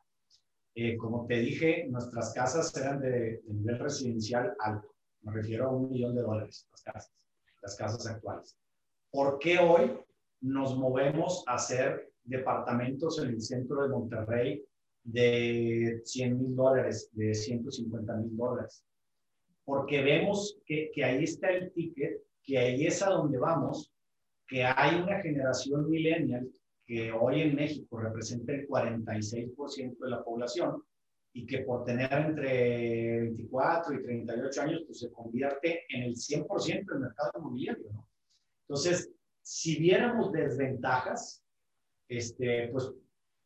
[0.75, 4.93] Eh, como te dije, nuestras casas eran de, de, nivel residencial alto.
[5.21, 7.13] Me refiero a un millón de dólares, las casas,
[7.61, 8.57] las casas actuales.
[9.09, 9.97] ¿Por qué hoy
[10.41, 14.65] nos movemos a hacer departamentos en el centro de Monterrey
[15.03, 18.83] de 100 mil dólares, de 150 mil dólares?
[19.63, 23.91] Porque vemos que, que ahí está el ticket que ahí es a donde vamos,
[24.47, 26.47] que hay una generación millennial
[26.85, 30.83] que hoy en México representa el 46% de la población
[31.33, 36.85] y que por tener entre 24 y 38 años, pues se convierte en el 100%
[36.85, 38.07] del mercado inmobiliario, ¿no?
[38.67, 41.43] Entonces, si viéramos desventajas,
[42.07, 42.91] este, pues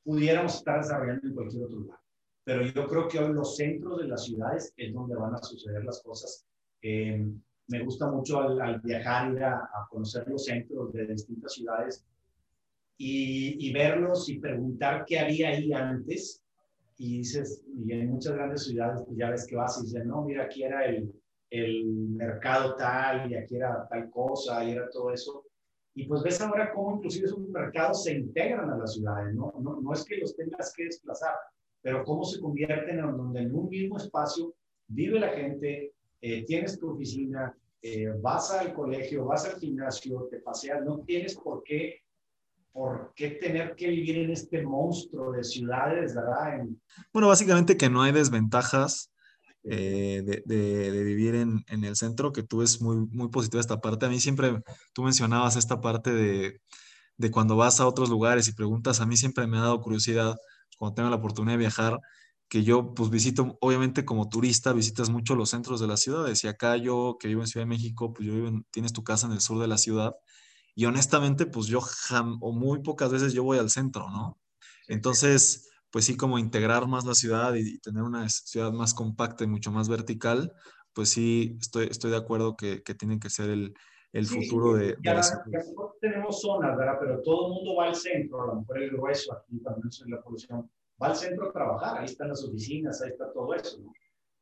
[0.04, 2.00] pudiéramos estar desarrollando en cualquier otro lugar.
[2.44, 5.84] Pero yo creo que hoy los centros de las ciudades es donde van a suceder
[5.84, 6.46] las cosas.
[6.82, 7.28] Eh,
[7.68, 12.06] me gusta mucho al, viajar, ir a, conocer los centros de distintas ciudades
[13.02, 16.44] y, verlos y preguntar qué había ahí antes.
[16.98, 20.24] Y dices, y en muchas grandes ciudades, pues ya ves que vas y dices, no,
[20.24, 21.10] mira, aquí era el,
[21.50, 25.46] el mercado tal y aquí era tal cosa y era todo eso.
[25.96, 29.54] Y pues ves ahora cómo inclusive esos mercados se integran a las ciudades, ¿no?
[29.62, 31.36] No, no es que los tengas que desplazar,
[31.82, 34.54] pero cómo se convierten en donde en un mismo espacio
[34.88, 40.40] vive la gente, eh, tienes tu oficina, eh, vas al colegio, vas al gimnasio, te
[40.40, 42.02] paseas, no tienes por qué,
[42.72, 46.66] por qué tener que vivir en este monstruo de ciudades, ¿verdad?
[47.12, 49.12] Bueno, básicamente que no hay desventajas
[49.64, 54.06] eh, de, vivir en, en, el centro, que tú es muy, positiva esta parte.
[54.06, 54.62] A mí siempre,
[54.94, 56.62] tú mencionabas esta parte de,
[57.18, 60.38] de cuando vas a otros lugares y preguntas, a mí siempre me ha dado curiosidad
[60.78, 62.00] cuando tengo la oportunidad de viajar,
[62.48, 66.48] que yo pues visito, obviamente como turista, visitas mucho los centros de las ciudades y
[66.48, 69.28] acá yo que vivo en Ciudad de México, pues yo vivo en, tienes tu casa
[69.28, 70.16] en el sur de la ciudad
[70.76, 71.80] y honestamente pues yo
[72.42, 74.40] o muy pocas veces yo voy al centro, ¿no?
[74.88, 79.48] Entonces, pues sí, como integrar más la ciudad y, tener una ciudad más compacta y
[79.48, 80.52] mucho más vertical,
[80.94, 83.74] pues sí, estoy, estoy de acuerdo que, que tiene que ser el,
[84.12, 85.44] el futuro de, de la ciudad.
[86.02, 86.98] tenemos zonas, ¿verdad?
[87.00, 90.12] Pero todo el mundo va al centro, a lo mejor el grueso aquí, también en
[90.12, 90.70] la población,
[91.02, 93.94] va al centro a trabajar, ahí están las oficinas, ahí está todo eso, ¿no?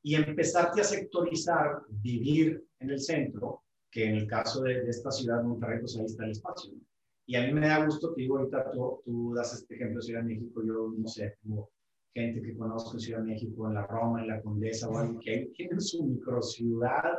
[0.04, 3.64] Y empezarte a sectorizar, vivir en el centro,
[3.98, 6.72] que en el caso de, esta ciudad de Monterrey, pues ahí está el espacio.
[7.26, 10.06] Y a mí me da gusto que digo, ahorita tú, tú, das este ejemplo de
[10.06, 11.72] Ciudad de México, yo no sé, como
[12.14, 15.20] gente que conozco en Ciudad de México, en la Roma, en la Condesa, o alguien
[15.20, 17.12] que tienen su microciudad,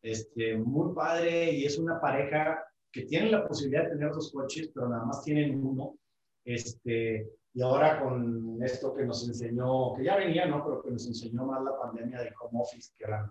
[0.00, 2.58] este, muy padre, y es una pareja
[2.90, 5.98] que tiene la posibilidad de tener dos coches, pero nada más tienen uno,
[6.42, 10.64] este, y ahora con esto que nos enseñó, que ya venía, ¿no?
[10.64, 13.28] Pero que nos enseñó más la pandemia del home office, que a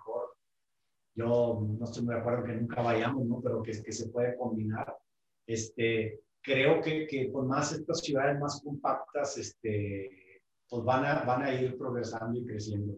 [1.15, 3.41] yo no estoy muy de acuerdo que nunca vayamos, ¿no?
[3.41, 4.95] Pero que, que se puede combinar.
[5.45, 11.43] Este, creo que, que con más estas ciudades más compactas, este, pues van a, van
[11.43, 12.97] a ir progresando y creciendo.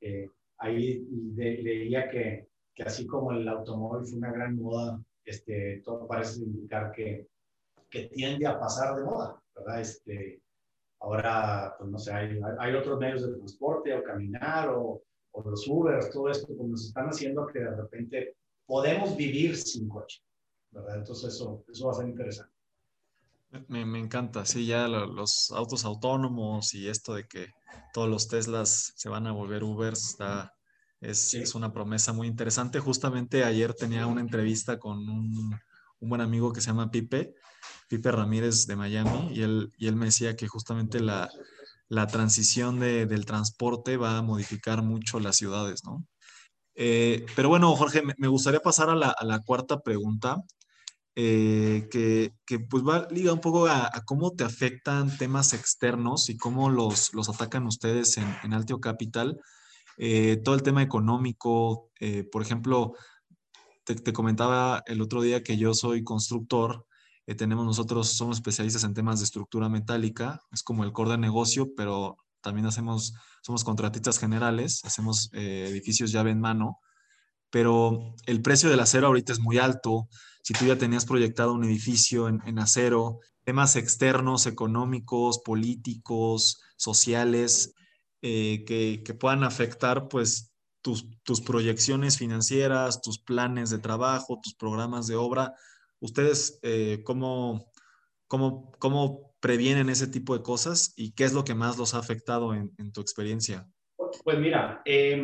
[0.00, 6.06] Eh, ahí leía que, que así como el automóvil fue una gran moda, este, todo
[6.06, 7.26] parece indicar que,
[7.90, 9.80] que tiende a pasar de moda, ¿verdad?
[9.80, 10.40] Este,
[11.00, 15.02] Ahora, pues no sé, hay, hay otros medios de transporte o caminar o,
[15.46, 20.22] los Ubers, todo esto, pues nos están haciendo que de repente podemos vivir sin coche,
[20.70, 20.98] ¿verdad?
[20.98, 22.52] Entonces eso, eso va a ser interesante.
[23.68, 27.46] Me, me, encanta, sí, ya los autos autónomos y esto de que
[27.94, 30.54] todos los Teslas se van a volver Ubers, está,
[31.00, 32.78] es, es, una promesa muy interesante.
[32.78, 35.58] Justamente ayer tenía una entrevista con un,
[36.00, 37.34] un buen amigo que se llama Pipe,
[37.88, 41.30] Pipe Ramírez de Miami, y él, y él me decía que justamente la,
[41.88, 46.04] la transición de, del transporte va a modificar mucho las ciudades, ¿no?
[46.74, 50.44] Eh, pero bueno, Jorge, me, gustaría pasar a la, cuarta pregunta,
[51.16, 52.32] eh, que,
[52.70, 57.66] pues va liga un poco a, cómo te afectan temas externos y cómo los, atacan
[57.66, 59.40] ustedes en, en Altio Capital.
[59.96, 61.90] Eh, todo el tema económico,
[62.30, 62.94] por ejemplo,
[63.84, 66.86] te, comentaba el otro día que yo soy constructor
[67.28, 71.18] eh, tenemos nosotros, somos especialistas en temas de estructura metálica, es como el core de
[71.18, 73.12] negocio, pero también hacemos,
[73.42, 76.78] somos contratistas generales, hacemos eh, edificios llave en mano,
[77.50, 80.08] pero el precio del acero ahorita es muy alto.
[80.42, 87.74] Si tú ya tenías proyectado un edificio en, en acero, temas externos, económicos, políticos, sociales,
[88.22, 94.54] eh, que, que, puedan afectar pues tus, tus proyecciones financieras, tus planes de trabajo, tus
[94.54, 95.52] programas de obra,
[96.00, 97.70] ¿Ustedes eh, cómo,
[98.26, 101.98] cómo, cómo, previenen ese tipo de cosas y qué es lo que más los ha
[101.98, 103.68] afectado en, tu experiencia?
[104.24, 105.22] Pues mira, eh,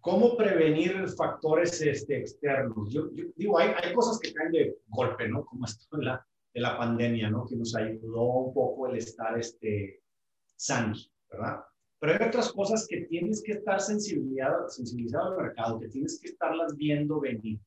[0.00, 2.90] ¿cómo prevenir factores este, externos?
[2.90, 5.44] Yo, digo, hay, hay, cosas que caen de golpe, ¿no?
[5.44, 7.44] Como esto de la, de la pandemia, ¿no?
[7.46, 10.02] Que nos ayudó un poco el estar este,
[10.56, 11.60] sanos, ¿verdad?
[12.00, 16.28] Pero hay otras cosas que tienes que estar sensibilizado, sensibilizado al mercado, que tienes que
[16.28, 17.60] estarlas viendo venir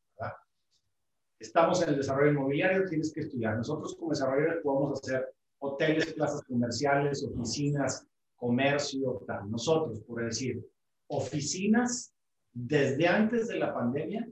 [1.41, 3.57] estamos en el desarrollo inmobiliario, tienes que estudiar.
[3.57, 9.49] Nosotros como desarrolladores podemos hacer hoteles, plazas comerciales, oficinas, comercio, tal.
[9.49, 10.63] Nosotros, por decir,
[11.07, 12.13] oficinas,
[12.53, 14.27] desde antes de la pandemia,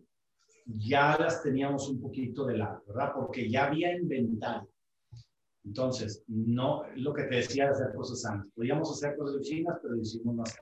[0.65, 3.11] ya las teníamos un poquito de lado, ¿verdad?
[3.15, 4.69] Porque ya había inventario.
[5.65, 8.51] Entonces, no lo que te decía de hacer cosas antes.
[8.53, 10.55] Podíamos hacer cosas de oficinas, pero hicimos más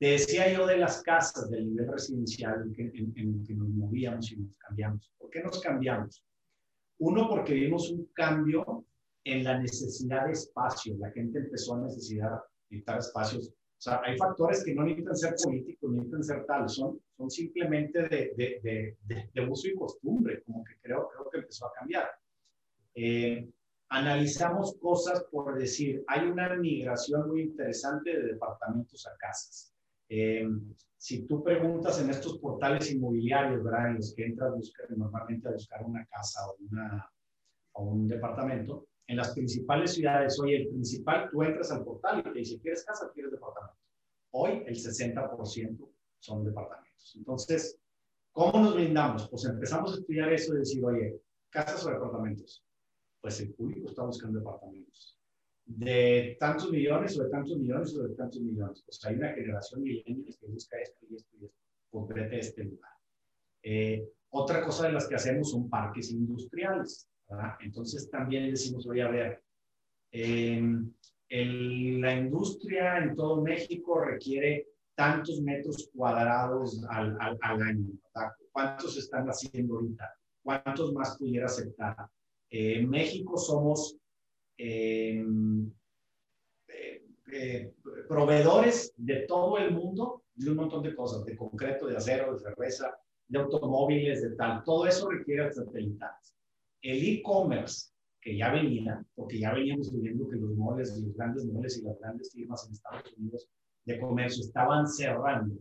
[0.00, 4.32] Te decía yo de las casas, del nivel residencial en que, en que nos movíamos
[4.32, 5.12] y nos cambiamos.
[5.18, 6.24] ¿Por qué nos cambiamos?
[7.00, 8.86] Uno, porque vimos un cambio
[9.24, 10.96] en la necesidad de espacio.
[10.98, 13.48] La gente empezó a necesitar, necesitar espacios.
[13.50, 18.00] O sea, hay factores que no necesitan ser políticos, necesitan ser tal, son, son simplemente
[18.08, 22.10] de, de, de, de, uso y costumbre, como que creo, creo que empezó a cambiar.
[22.94, 23.50] Eh,
[23.90, 29.69] analizamos cosas por decir, hay una migración muy interesante de departamentos a casas.
[30.12, 30.44] Eh,
[30.96, 33.90] si tú preguntas en estos portales inmobiliarios, ¿verdad?
[33.90, 37.10] En los que entras buscar, normalmente a buscar una casa o, una,
[37.72, 42.22] o un departamento, en las principales ciudades, hoy el principal, tú entras al portal y
[42.24, 43.78] te dice, ¿quieres casa quieres departamento?
[44.32, 45.88] Hoy el 60%
[46.18, 47.14] son departamentos.
[47.16, 47.78] Entonces,
[48.32, 49.28] ¿cómo nos brindamos?
[49.28, 52.64] Pues empezamos a estudiar eso y decir, oye, ¿casas o departamentos?
[53.20, 55.19] Pues el público está buscando departamentos
[55.76, 58.82] de tantos millones o de tantos millones o de tantos millones.
[58.84, 61.58] Pues hay una generación milenial que busca esto y esto y esto,
[61.90, 62.90] complete este lugar.
[63.62, 67.08] Eh, otra cosa de las que hacemos son parques industriales.
[67.28, 67.54] ¿verdad?
[67.60, 69.42] Entonces también decimos, voy a ver,
[70.12, 70.92] en
[72.00, 74.66] la industria en todo México requiere
[74.96, 77.92] tantos metros cuadrados al, al, al año.
[78.12, 78.32] ¿verdad?
[78.50, 80.12] ¿Cuántos están haciendo ahorita?
[80.42, 81.96] ¿Cuántos más pudiera aceptar?
[82.50, 83.99] Eh, en México somos
[84.62, 85.24] eh,
[87.32, 87.72] eh,
[88.06, 92.40] proveedores de todo el mundo de un montón de cosas, de concreto, de acero, de
[92.40, 92.94] cerveza,
[93.28, 94.62] de automóviles, de tal.
[94.64, 96.36] Todo eso requiere satelitales.
[96.82, 97.90] El e-commerce,
[98.20, 101.98] que ya venía, porque ya veníamos viendo que los moles, los grandes moles y las
[101.98, 103.48] grandes firmas en Estados Unidos
[103.86, 105.54] de comercio estaban cerrando.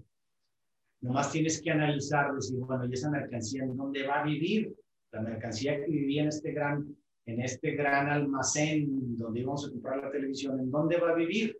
[1.01, 4.75] Nomás tienes que analizar, decir, bueno, ¿y esa mercancía en dónde va a vivir?
[5.11, 6.98] La mercancía que vivía en este gran
[7.29, 11.59] en este gran almacén donde íbamos a comprar la televisión, ¿en dónde va a vivir?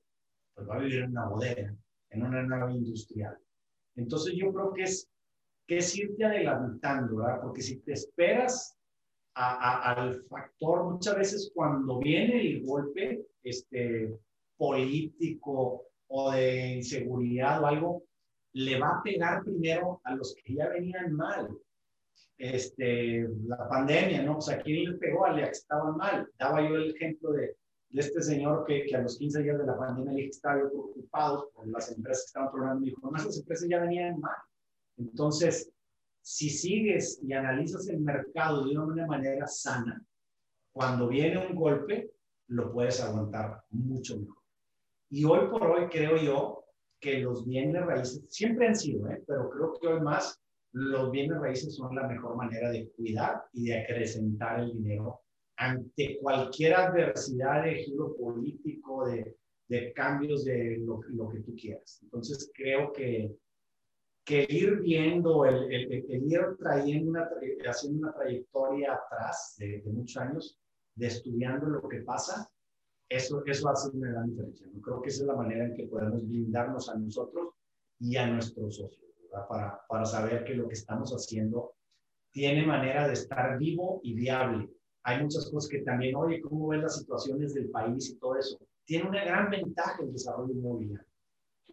[0.54, 1.76] Pues va a vivir en una bodega,
[2.10, 3.38] en una nave industrial.
[3.96, 5.10] Entonces yo creo que es,
[5.68, 7.42] que es irte adelantando, ¿verdad?
[7.42, 8.76] Porque si te esperas
[9.36, 14.18] al factor, muchas veces cuando viene el golpe este,
[14.58, 18.04] político o de inseguridad o algo,
[18.54, 21.56] le va a pegar primero a los que ya venían mal
[22.40, 24.38] este, la pandemia, ¿no?
[24.38, 26.28] O sea, ¿quién le pegó a que estaban mal?
[26.40, 27.58] Daba yo el ejemplo de,
[27.90, 30.36] de este señor que, que, a los 15 días de la pandemia le dije que
[30.36, 32.82] estaba preocupado por las empresas que estaban programando.
[32.82, 34.38] Me dijo, no, esas empresas ya venían mal.
[34.98, 35.70] Entonces,
[36.22, 40.02] si sigues y analizas el mercado de una manera sana,
[40.72, 42.10] cuando viene un golpe,
[42.48, 44.38] lo puedes aguantar mucho mejor.
[45.10, 46.64] Y hoy por hoy creo yo
[47.02, 49.24] que los bienes raíces siempre han sido, ¿eh?
[49.28, 50.40] pero creo que hoy más
[50.74, 55.22] los bienes raíces son la mejor manera de cuidar y de acrecentar el dinero
[55.58, 62.00] ante cualquier adversidad de giro político, de, de cambios de lo, lo, que tú quieras.
[62.04, 63.36] Entonces creo que,
[64.24, 67.30] que ir viendo, el, el, el ir trayendo una,
[67.68, 70.58] haciendo una trayectoria atrás de, de, muchos años,
[70.96, 72.50] de estudiando lo que pasa,
[73.10, 74.68] eso, eso hace una gran diferencia.
[74.82, 77.50] Creo que esa es la manera en que podemos blindarnos a nosotros
[78.00, 79.09] y a nuestros socios
[79.48, 81.74] para, para saber que lo que estamos haciendo
[82.32, 84.70] tiene manera de estar vivo y viable.
[85.04, 88.60] Hay muchas cosas que también, oye, ¿cómo ves las situaciones del país y todo eso?
[88.86, 91.08] Tiene una gran ventaja el desarrollo inmobiliario.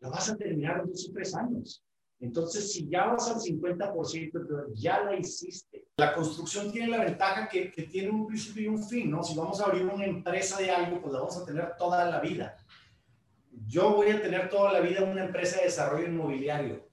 [0.01, 1.83] Lo vas a terminar en dos o tres años.
[2.19, 5.87] Entonces, si ya vas al 50%, ya la hiciste.
[5.99, 9.23] La construcción tiene la ventaja que, que, tiene un principio y un fin, ¿no?
[9.23, 12.21] Si vamos a abrir una empresa de algo, pues la vamos a tener toda la
[12.21, 12.57] vida.
[13.67, 16.87] Yo voy a tener toda la vida una empresa de desarrollo inmobiliario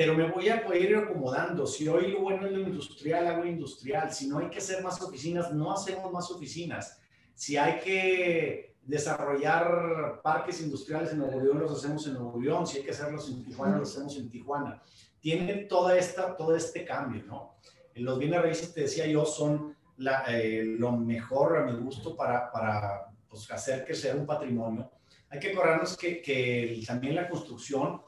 [0.00, 1.66] pero me voy a poder ir acomodando.
[1.66, 4.10] Si hoy lo bueno es lo industrial, hago industrial.
[4.10, 6.98] Si no hay que hacer más oficinas, no hacemos más oficinas.
[7.34, 12.66] Si hay que desarrollar parques industriales en Nuevo León, los hacemos en Nuevo León.
[12.66, 14.80] Si hay que hacerlos en Tijuana, los hacemos en Tijuana.
[15.20, 17.56] Tiene toda esta, todo este cambio, ¿no?
[17.96, 22.50] Los bienes raíces, te decía yo, son la, eh, lo mejor a mi gusto para,
[22.50, 24.90] para pues, hacer que sea un patrimonio.
[25.28, 28.00] Hay que acordarnos que, que también la construcción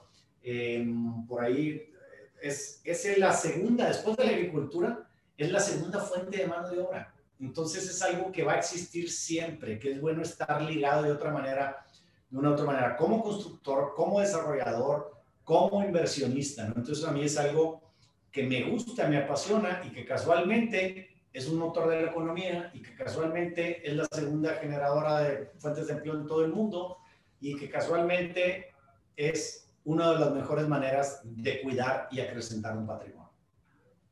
[1.29, 1.93] por ahí eh,
[2.41, 6.81] es, es la segunda, después de la agricultura, es la segunda fuente de mano de
[6.81, 7.15] obra.
[7.41, 11.33] Entonces es algo que va a existir siempre, que es bueno estar ligado de otra
[11.33, 11.85] manera,
[12.31, 15.13] de una otra manera, como constructor, como desarrollador,
[15.45, 16.69] como inversionista.
[16.69, 16.75] ¿no?
[16.77, 17.83] Entonces a mí es algo
[18.31, 22.81] que me gusta, me apasiona y que casualmente es un motor de la economía y
[22.81, 26.99] que casualmente es la segunda generadora de fuentes de empleo en todo el mundo
[27.41, 28.73] y que casualmente
[29.17, 33.23] es una de las mejores maneras de cuidar y acrecentar un patrimonio.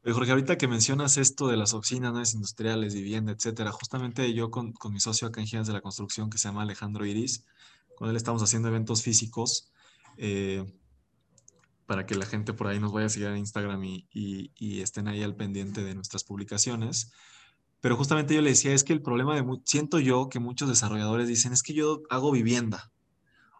[0.02, 4.94] Jorge, ahorita que mencionas esto de las oficinas industriales, vivienda, etcétera, justamente yo con, con,
[4.94, 7.44] mi socio acá en Gigantes de la Construcción, que se llama Alejandro Iris,
[7.96, 9.70] con él estamos haciendo eventos físicos
[10.16, 10.64] eh,
[11.84, 14.80] para que la gente por ahí nos vaya a seguir en Instagram y, y, y,
[14.80, 17.12] estén ahí al pendiente de nuestras publicaciones.
[17.82, 21.28] Pero justamente yo le decía, es que el problema de, siento yo que muchos desarrolladores
[21.28, 22.90] dicen, es que yo hago vivienda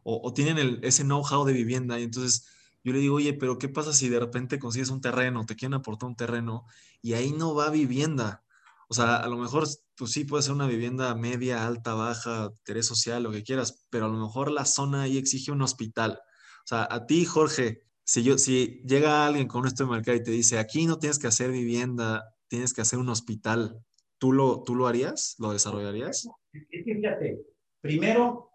[0.03, 2.49] o, tienen ese know-how de vivienda y entonces
[2.83, 5.75] yo le digo, oye, pero ¿qué pasa si de repente consigues un terreno, te quieren
[5.75, 6.65] aportar un terreno
[7.03, 8.45] y ahí no va vivienda?
[8.89, 12.87] O sea, a lo mejor pues sí puede ser una vivienda media, alta, baja, interés
[12.87, 16.21] social, lo que quieras, pero a lo mejor la zona ahí exige un hospital.
[16.65, 20.23] O sea, a ti, Jorge, si, yo, si llega alguien con esto de mercado y
[20.23, 23.85] te dice, aquí no tienes que hacer vivienda, tienes que hacer un hospital,
[24.19, 25.37] ¿tú lo, tú lo harías?
[25.39, 26.29] ¿Lo desarrollarías?
[26.51, 27.41] Fíjate,
[27.81, 28.50] primero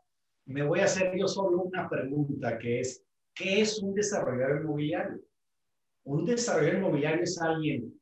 [0.46, 5.22] me voy a hacer yo solo una pregunta que es, ¿qué es un desarrollador inmobiliario?
[6.06, 8.00] Un desarrollador inmobiliario es alguien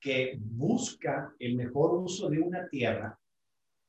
[0.00, 3.18] que busca el mejor uso de una tierra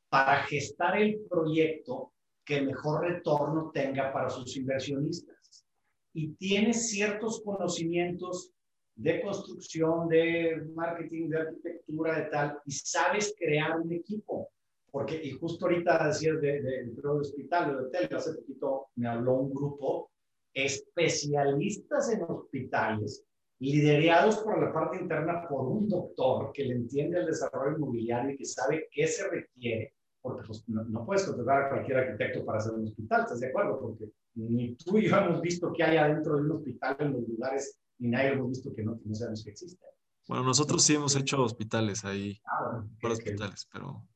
[0.09, 2.13] para gestar el proyecto
[2.45, 5.65] que mejor retorno tenga para sus inversionistas.
[6.13, 8.51] Y tiene ciertos conocimientos
[8.95, 14.49] de construcción, de marketing, de arquitectura, de tal, y sabes crear un equipo.
[14.95, 19.33] Porque, y justo ahorita decías de, de, de, hospital, de hotel, hace poquito me habló
[19.33, 20.09] un grupo
[20.53, 23.25] especialistas en hospitales
[23.59, 28.37] liderados por la parte interna por un doctor que le entiende el desarrollo inmobiliario y
[28.37, 32.75] que sabe qué se requiere, porque pues, no, puedes contratar a cualquier arquitecto para hacer
[32.75, 33.77] un hospital, ¿estás de acuerdo?
[33.81, 37.27] Porque ni tú y yo hemos visto qué hay adentro de un hospital en los
[37.27, 39.85] lugares, ni nadie hemos visto que no, que no sabemos que existe.
[40.27, 44.07] Bueno, nosotros sí hemos hecho hospitales ahí, ah, bueno, hospitales, pero...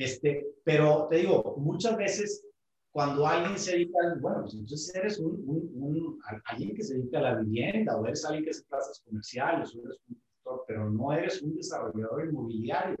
[0.00, 2.42] Este, pero te digo, muchas veces
[2.90, 7.22] cuando alguien se dedica, bueno, pues entonces eres un, un, alguien que se dedica a
[7.22, 11.12] la vivienda o eres alguien que hace plazas comerciales o eres un gestor, pero no
[11.12, 12.96] eres un desarrollador inmobiliario.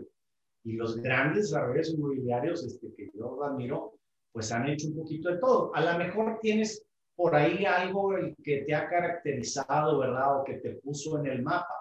[0.62, 3.94] Y los grandes desarrolladores inmobiliarios este, que yo admiro,
[4.30, 5.74] pues han hecho un poquito de todo.
[5.74, 6.84] A lo mejor tienes
[7.16, 8.10] por ahí algo
[8.44, 10.40] que te ha caracterizado, ¿verdad?
[10.40, 11.79] O que te puso en el mapa.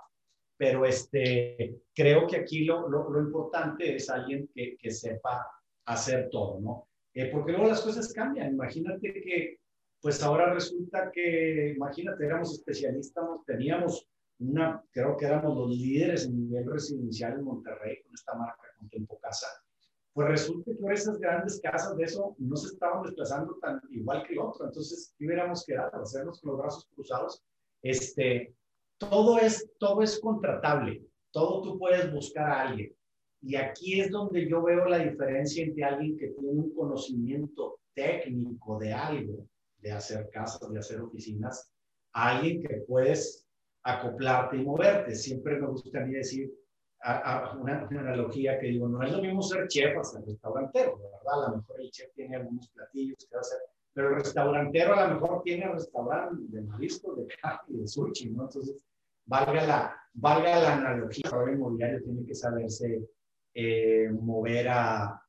[0.59, 5.47] Pero este, creo que aquí lo, lo, lo importante es alguien que, que sepa
[5.85, 6.89] hacer todo, ¿no?
[7.13, 8.53] Eh, porque luego las cosas cambian.
[8.55, 9.59] Imagínate que,
[10.01, 14.05] pues ahora resulta que, imagínate, éramos especialistas, teníamos
[14.39, 18.89] una, creo que éramos los líderes en nivel residencial en Monterrey con esta marca, con
[18.89, 19.47] Tempo Casa.
[20.11, 24.33] Pues resulta que esas grandes casas de eso no se estaban desplazando tan igual que
[24.33, 24.65] el otro.
[24.65, 26.01] Entonces, ¿qué hubiéramos quedado?
[26.01, 27.41] Hacernos con los brazos cruzados.
[27.81, 28.53] Este,
[28.99, 31.01] todo es, todo es contratable.
[31.31, 32.93] Todo tú puedes buscar a alguien.
[33.41, 38.77] Y aquí es donde yo veo la diferencia entre alguien que tiene un conocimiento técnico
[38.77, 39.47] de algo,
[39.77, 41.71] de hacer casas, de hacer oficinas,
[42.13, 43.47] a alguien que puedes
[43.83, 45.15] acoplarte y moverte.
[45.15, 46.51] Siempre me gusta a mí decir
[47.59, 51.45] una, analogía que digo, no es lo mismo ser chef hasta el restaurantero, ¿verdad?
[51.45, 53.59] A lo mejor el chef tiene algunos platillos que hacer,
[53.93, 58.43] pero el restaurantero a lo mejor tiene restaurante de marisco, de carne, de sushi, ¿no?
[58.43, 58.85] Entonces,
[59.25, 63.07] valga la, valga la analogía, el inmobiliario tiene que saberse
[63.53, 65.21] eh, mover a,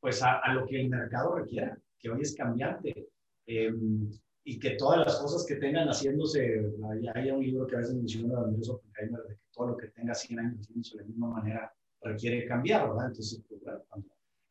[0.00, 3.08] pues a, lo que el mercado requiera, que hoy es cambiante.
[3.46, 4.10] Em,
[4.44, 6.72] y que todas las cosas que tengan haciéndose,
[7.14, 10.14] hay, un libro que a veces menciona Andrés Oppenheimer, de que todo lo que tenga
[10.14, 13.06] 100 años haciéndose de la misma manera requiere cambiar, ¿verdad?
[13.08, 14.08] Entonces, pues, cuando,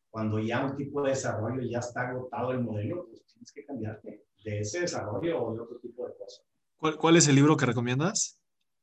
[0.10, 4.26] cuando, ya un tipo de desarrollo ya está agotado el modelo, pues tienes que cambiarte
[4.44, 6.44] de ese desarrollo o de otro tipo de cosas.
[6.78, 8.40] ¿Cuál, cuál es el libro que recomiendas?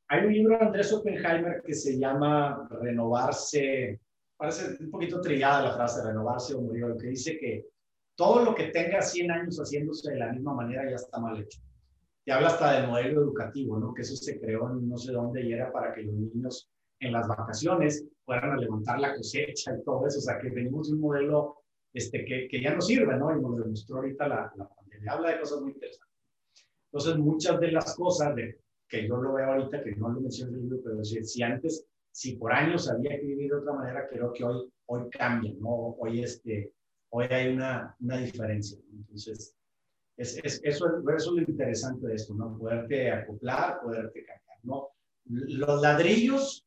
[0.08, 4.00] Hay un libro de Andrés Oppenheimer que se llama Renovarse
[4.38, 7.66] parece un poquito trillada la frase renovarse o morir, que dice que
[8.16, 11.60] todo lo que tenga 100 años haciéndose de la misma manera ya está mal hecho.
[12.24, 13.92] Y habla hasta del modelo educativo, ¿no?
[13.92, 17.12] Que eso se creó en no sé dónde y era para que los niños en
[17.12, 20.18] las vacaciones fueran a levantar la cosecha y todo eso.
[20.18, 21.62] O sea, que venimos de un modelo
[21.98, 23.36] este, que, que ya no sirve, ¿no?
[23.36, 25.12] Y nos demostró ahorita la, la pandemia.
[25.12, 26.16] Habla de cosas muy interesantes.
[26.90, 30.52] Entonces, muchas de las cosas de, que yo lo veo ahorita, que no lo menciono
[30.52, 33.74] en el libro, pero si, si antes si por años había que vivir de otra
[33.74, 35.94] manera, creo que hoy, hoy cambia, ¿no?
[36.00, 36.72] Hoy, este,
[37.10, 38.78] hoy hay una, una diferencia.
[38.92, 39.54] Entonces,
[40.16, 42.58] es, es, eso, eso es lo interesante de esto, ¿no?
[42.58, 44.88] Poderte acoplar, poderte cambiar, ¿no?
[45.26, 46.66] Los ladrillos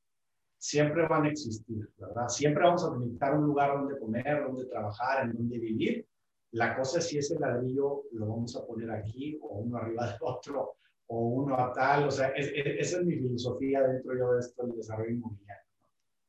[0.61, 2.27] siempre van a existir, ¿verdad?
[2.27, 6.07] Siempre vamos a necesitar un lugar donde comer, donde trabajar, en donde vivir.
[6.51, 10.19] La cosa es si ese ladrillo lo vamos a poner aquí o uno arriba del
[10.21, 10.75] otro
[11.07, 14.75] o uno a tal, o sea, esa es mi filosofía dentro yo de esto del
[14.77, 15.65] desarrollo inmobiliario,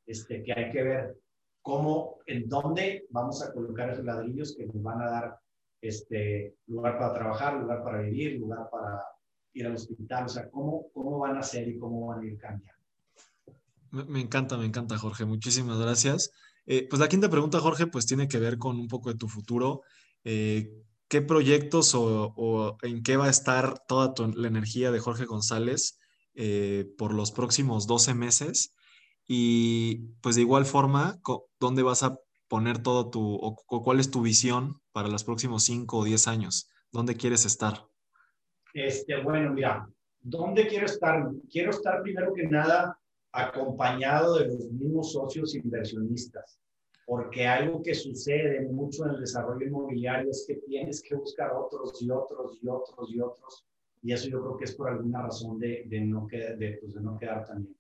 [0.07, 1.19] este, que hay que ver
[1.61, 5.39] cómo, en dónde vamos a colocar esos ladrillos que nos van a dar
[5.83, 9.05] este, lugar para trabajar, lugar para vivir, lugar para
[9.53, 12.39] ir al hospital, o sea, cómo, cómo van a ser y cómo van a ir
[12.39, 12.82] cambiando.
[13.93, 15.27] Me, encanta, me encanta, Jorge.
[15.27, 16.33] Muchísimas gracias.
[16.65, 19.29] Eh, pues la quinta pregunta, Jorge, pues tiene que ver con un poco de tu
[19.29, 19.83] futuro.
[20.25, 20.73] Eh,
[21.09, 25.99] ¿Qué proyectos o, en qué va a estar toda la energía de Jorge González
[26.35, 28.75] eh, por los próximos 12 meses?
[29.29, 31.21] Y pues de igual forma,
[31.61, 32.19] ¿dónde vas a
[32.49, 36.71] poner todo tu, o, cuál es tu visión para los próximos 5 o 10 años?
[36.93, 37.85] ¿Dónde quieres estar?
[38.73, 39.87] Este, bueno, mira,
[40.19, 41.29] ¿dónde quiero estar?
[41.51, 42.99] Quiero estar primero que nada
[43.33, 46.59] acompañado de los mismos socios inversionistas,
[47.07, 52.01] porque algo que sucede mucho en el desarrollo inmobiliario es que tienes que buscar otros
[52.03, 53.65] y otros y otros y otros,
[54.03, 57.01] y eso yo creo que es por alguna razón de, de no, de, pues de
[57.01, 57.77] no quedar tan bien.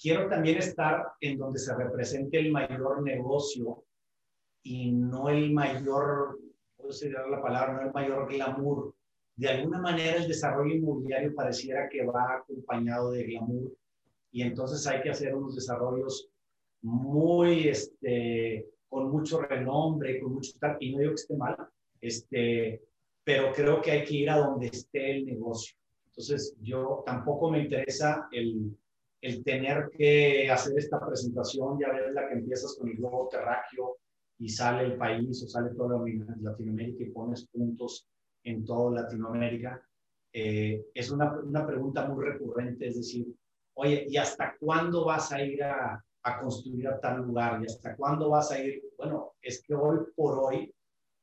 [0.00, 3.84] Quiero también estar en donde se represente el mayor negocio
[4.62, 6.38] y no el mayor,
[6.76, 8.94] puedo decir la palabra, no el mayor glamour.
[9.36, 13.72] De alguna manera el desarrollo inmobiliario pareciera que va acompañado de glamour
[14.32, 16.28] y entonces hay que hacer unos desarrollos
[16.82, 21.56] muy, este, con mucho renombre, con mucho tal, y no digo que esté mal,
[22.00, 22.82] este,
[23.24, 25.76] pero creo que hay que ir a donde esté el negocio.
[26.06, 28.76] Entonces, yo tampoco me interesa el,
[29.20, 33.98] el tener que hacer esta presentación, ya ves la que empiezas con el globo terráqueo
[34.38, 36.00] y sale el país o sale toda
[36.40, 38.06] Latinoamérica y pones puntos
[38.44, 39.82] en toda Latinoamérica.
[40.32, 43.26] Eh, es una, una pregunta muy recurrente, es decir,
[43.76, 46.02] oye, ¿y hasta cuándo vas a ir a,
[46.40, 47.62] construir a tal lugar?
[47.62, 48.82] ¿Y hasta cuándo vas a ir?
[48.98, 50.74] Bueno, es que hoy por hoy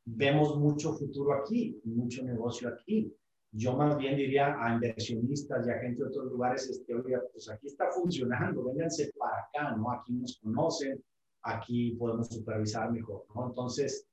[0.06, 3.14] vemos mucho futuro aquí, mucho negocio aquí.
[3.51, 7.49] Yo más bien diría a inversionistas y a gente de otros lugares, este, oye, pues
[7.49, 9.91] aquí está funcionando, vénganse para acá, ¿no?
[9.91, 11.04] Aquí nos conocen,
[11.43, 13.47] aquí podemos supervisar mejor, ¿no?
[13.47, 14.08] Entonces,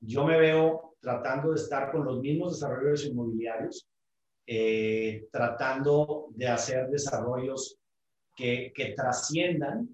[0.00, 3.88] yo me veo tratando de estar con los mismos desarrolladores inmobiliarios,
[4.46, 7.78] eh, tratando de hacer desarrollos
[8.34, 9.88] que, que trasciendan,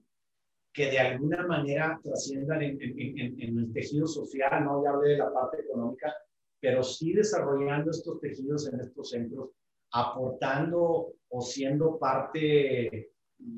[0.73, 5.19] que de alguna manera trasciendan en, en, en, el tejido social, no ya hablé de
[5.19, 6.15] la parte económica,
[6.61, 9.51] pero sí desarrollando estos tejidos en estos centros,
[9.93, 13.11] aportando o siendo parte,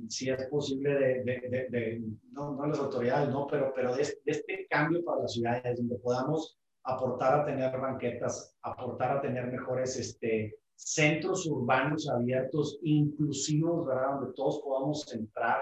[0.09, 2.03] si es posible, de, de, de,
[2.33, 6.59] no, no las autoridades, no, pero, pero de, este cambio para las ciudades, donde podamos
[6.85, 14.15] aportar a tener banquetas, aportar a tener mejores este, centros urbanos abiertos, inclusivos, ¿verdad?
[14.15, 15.61] Donde todos podamos entrar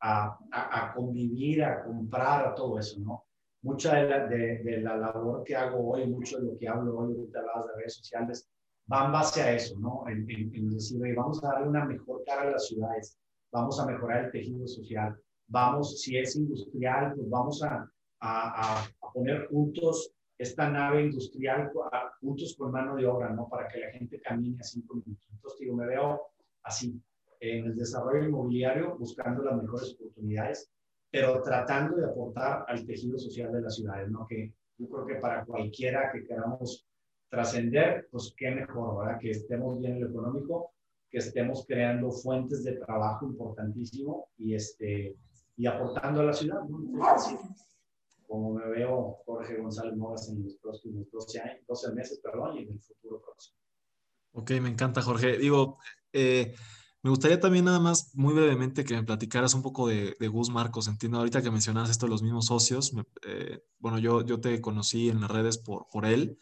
[0.00, 3.24] a, a, convivir, a comprar, a todo eso, ¿no?
[3.62, 7.14] Mucha de la, de, la, labor que hago hoy, mucho de lo que hablo hoy,
[7.14, 8.48] ahorita las de redes sociales,
[8.92, 10.04] va en base a eso, ¿no?
[10.08, 13.18] En, en, decir, vamos a darle una mejor cara a las ciudades,
[13.52, 17.90] vamos a mejorar el tejido social, vamos, si es industrial, pues vamos a,
[18.20, 21.72] a, a poner juntos esta nave industrial
[22.20, 23.48] juntos con mano de obra, ¿no?
[23.48, 25.26] Para que la gente camine a cinco minutos.
[25.32, 26.22] Entonces, digo, me veo
[26.62, 27.00] así,
[27.40, 30.70] en el desarrollo inmobiliario, buscando las mejores oportunidades,
[31.10, 34.26] pero tratando de aportar al tejido social de las ciudades, ¿no?
[34.26, 36.86] Que yo creo que para cualquiera que queramos
[37.28, 39.20] trascender, pues qué mejor, ¿verdad?
[39.20, 40.72] Que estemos bien en lo económico,
[41.10, 45.16] que estemos creando fuentes de trabajo importantísimo y, este,
[45.56, 46.78] y aportando a la ciudad, ¿no?
[48.28, 52.62] Como me veo Jorge González Mogas en los próximos 12, años, 12 meses perdón, y
[52.62, 53.56] en el futuro próximo.
[54.32, 55.38] Ok, me encanta, Jorge.
[55.38, 55.78] Digo,
[56.12, 56.54] eh,
[57.02, 60.50] me gustaría también nada más muy brevemente que me platicaras un poco de, de Gus
[60.50, 60.88] Marcos.
[60.88, 62.92] Entiendo ahorita que mencionas esto de los mismos socios.
[63.26, 66.38] Eh, bueno, yo, yo te conocí en las redes por, por él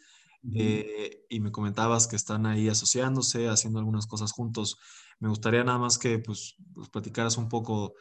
[0.53, 4.77] eh, y me comentabas que están ahí asociándose, haciendo algunas cosas juntos.
[5.19, 7.95] Me gustaría nada más que pues, pues platicaras un poco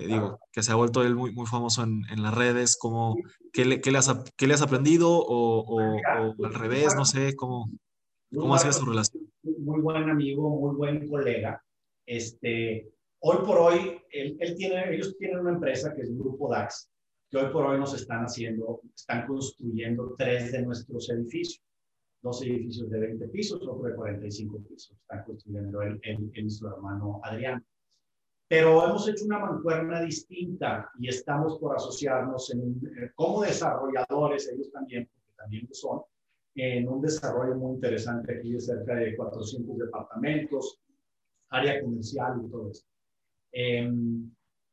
[0.00, 3.16] eh, digo, que se ha vuelto él muy, muy famoso en, en las redes, como,
[3.52, 5.80] ¿qué le, qué le, has, qué le has aprendido o, o,
[6.44, 7.70] al revés, no sé, cómo,
[8.34, 9.24] cómo ha sido su relación?
[9.42, 11.62] Muy buen amigo, muy buen colega.
[12.06, 12.90] Este,
[13.20, 16.90] hoy por hoy, él, él tiene, ellos tienen una empresa que es el Grupo DAX,
[17.30, 21.62] que hoy por hoy nos están haciendo, están construyendo tres de nuestros edificios
[22.22, 24.92] dos edificios de 20 pisos, otro de 45 pisos.
[24.92, 27.64] Están construyendo él, él, él y su hermano Adrián.
[28.50, 34.72] Pero hemos hecho una mancuerna distinta y estamos por asociarnos en, eh, como desarrolladores, ellos
[34.72, 36.00] también, porque también lo son,
[36.56, 40.80] en un desarrollo muy interesante aquí de cerca de 400 departamentos,
[41.50, 42.84] área comercial y todo eso.
[43.52, 44.28] Em,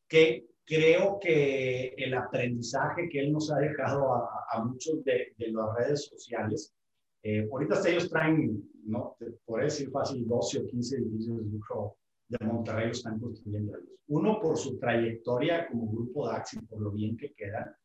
[0.07, 5.75] que creo que el aprendizaje que él nos ha dejado a, muchos de, de, las
[5.75, 6.73] redes sociales,
[7.21, 9.15] eh, ahorita ellos traen, ¿no?
[9.45, 11.96] por decir fácil, 12 o 15 edificios, de creo,
[12.29, 13.99] de Monterrey lo están construyendo ellos.
[14.07, 17.75] Uno por su trayectoria como grupo DAX y por lo bien que quedan,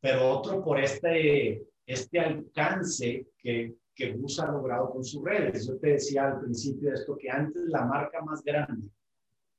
[0.00, 5.66] pero otro por este, este alcance que, que ha logrado con sus redes.
[5.66, 8.88] Yo te decía al principio de esto que antes la marca más grande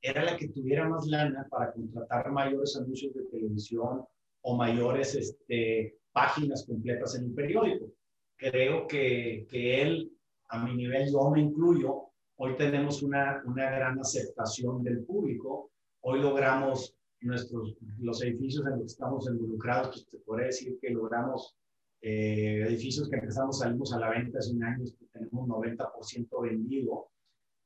[0.00, 4.04] era la que tuviera más lana para contratar mayores anuncios de televisión
[4.42, 7.92] o mayores este, páginas completas en un periódico.
[8.36, 10.12] Creo que, que él,
[10.48, 12.07] a mi nivel, yo me incluyo,
[12.40, 15.70] hoy tenemos una, una gran aceptación del público,
[16.02, 20.90] hoy logramos nuestros, los edificios en los que estamos involucrados, pues te podría decir que
[20.90, 21.56] logramos
[22.00, 27.08] eh, edificios que empezamos, salimos a la venta hace un año, tenemos 90% vendido.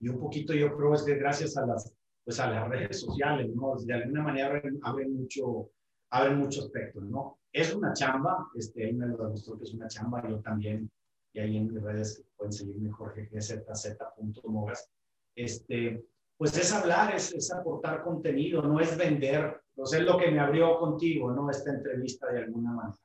[0.01, 1.95] Y un poquito yo creo es que gracias a las,
[2.25, 3.77] pues a las redes sociales, ¿no?
[3.77, 5.71] De alguna manera abren, mucho,
[6.11, 7.39] abren mucho aspecto, ¿no?
[7.53, 10.91] Es una chamba, este, ahí me lo demostró que es una chamba, yo también,
[11.33, 14.91] y ahí en mis redes pueden seguirme Jorge GZZ.mogas.
[15.35, 16.05] Este,
[16.37, 19.61] pues es hablar, es, es, aportar contenido, no es vender.
[19.71, 21.51] Entonces es lo que me abrió contigo, ¿no?
[21.51, 22.99] Esta entrevista de alguna manera.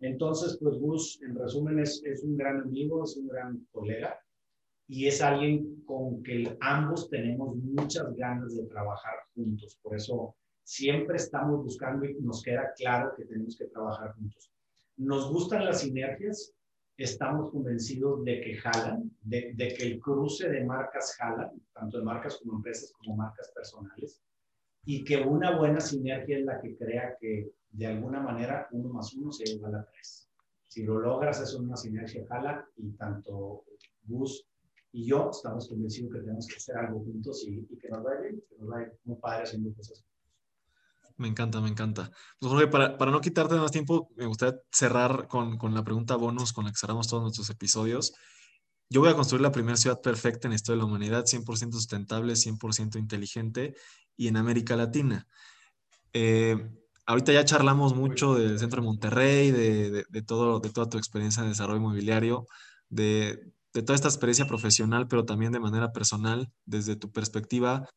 [0.00, 4.18] Entonces, pues Gus, en resumen, es, es un gran amigo, es un gran colega
[4.86, 9.78] y es alguien con que ambos tenemos muchas ganas de trabajar juntos.
[9.82, 14.50] Por eso siempre estamos buscando y nos queda claro que tenemos que trabajar juntos.
[14.96, 16.54] Nos gustan las sinergias,
[16.98, 22.04] estamos convencidos de que jalan, de, de, que el cruce de marcas jalan, tanto de
[22.04, 24.20] marcas como empresas como marcas personales,
[24.84, 29.14] y que una buena sinergia es la que crea que de alguna manera uno más
[29.14, 30.28] uno se igual a tres.
[30.66, 33.64] Si lo logras, es una sinergia jala y tanto
[34.02, 34.44] Gus
[34.90, 38.56] y yo estamos convencidos que tenemos que hacer algo juntos y, que nos vaya que
[38.58, 40.04] nos vaya muy padre haciendo cosas
[41.18, 42.10] me encanta, me encanta.
[42.38, 46.52] Pues para, para, no quitarte más tiempo, me gustaría cerrar con, con, la pregunta bonus
[46.52, 48.14] con la que cerramos todos nuestros episodios.
[48.90, 51.72] Yo voy a construir la primera ciudad perfecta en la historia de la humanidad, 100%
[51.72, 53.74] sustentable, 100% inteligente
[54.16, 55.26] y en América Latina.
[56.12, 56.56] Eh,
[57.04, 61.42] ahorita ya charlamos mucho del centro de Monterrey, de, de, todo, de toda tu experiencia
[61.42, 62.46] en desarrollo inmobiliario,
[62.88, 67.88] de, de toda esta experiencia profesional, pero también de manera personal, desde tu perspectiva,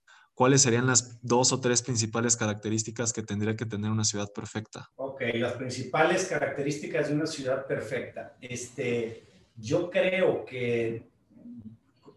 [0.42, 4.90] ¿cuáles serían las dos o tres principales características que tendría que tener una ciudad perfecta?
[4.96, 8.36] Ok, las principales características de una ciudad perfecta.
[8.42, 11.12] Este, yo creo que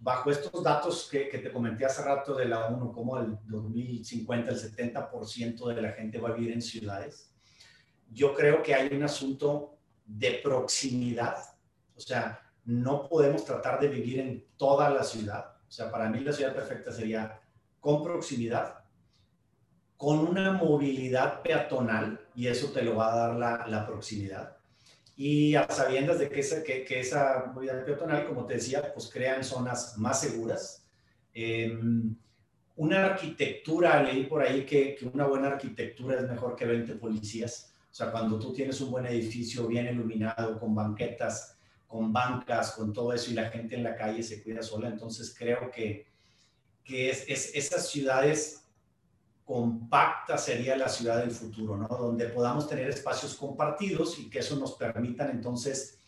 [0.01, 4.57] bajo estos datos que, te comenté hace rato de la ONU, como el 2050 el
[4.57, 7.31] 70% de la gente va a vivir en ciudades,
[8.11, 11.37] yo creo que hay un asunto de proximidad.
[11.95, 15.59] O sea, no podemos tratar de vivir en toda la ciudad.
[15.69, 17.43] O sea, para mí la ciudad perfecta sería
[17.85, 18.79] con proximidad,
[19.99, 24.57] con una movilidad peatonal, y eso te lo va a dar la, la proximidad
[25.19, 29.45] y a sabiendas de que esa, que, esa movilidad peatonal, como te decía, pues crean
[29.45, 30.89] zonas más seguras.
[31.35, 32.17] Em,
[32.77, 37.75] una arquitectura, leí por ahí que, que, una buena arquitectura es mejor que 20 policías.
[37.91, 42.95] O sea, cuando tú tienes un buen edificio bien iluminado, con banquetas, con bancas, con
[42.95, 46.14] todo eso, y la gente en la calle se cuida sola, entonces creo que,
[46.85, 48.65] que es, es, esas ciudades
[49.45, 51.89] compacta sería la ciudad del futuro, ¿no?
[51.89, 55.99] Donde podamos tener espacios compartidos y que eso nos permitan entonces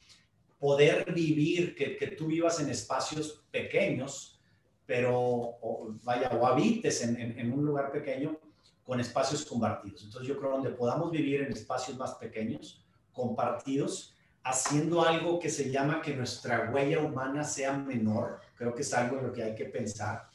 [0.58, 4.40] poder vivir, que, que tú vivas en espacios pequeños,
[4.86, 5.58] pero
[6.02, 8.38] vaya, o habites en, en, un lugar pequeño
[8.84, 10.04] con espacios compartidos.
[10.04, 14.14] Entonces yo creo donde podamos vivir en espacios más pequeños, compartidos,
[14.44, 19.18] haciendo algo que se llama que nuestra huella humana sea menor, creo que es algo
[19.18, 20.25] en lo que hay que pensar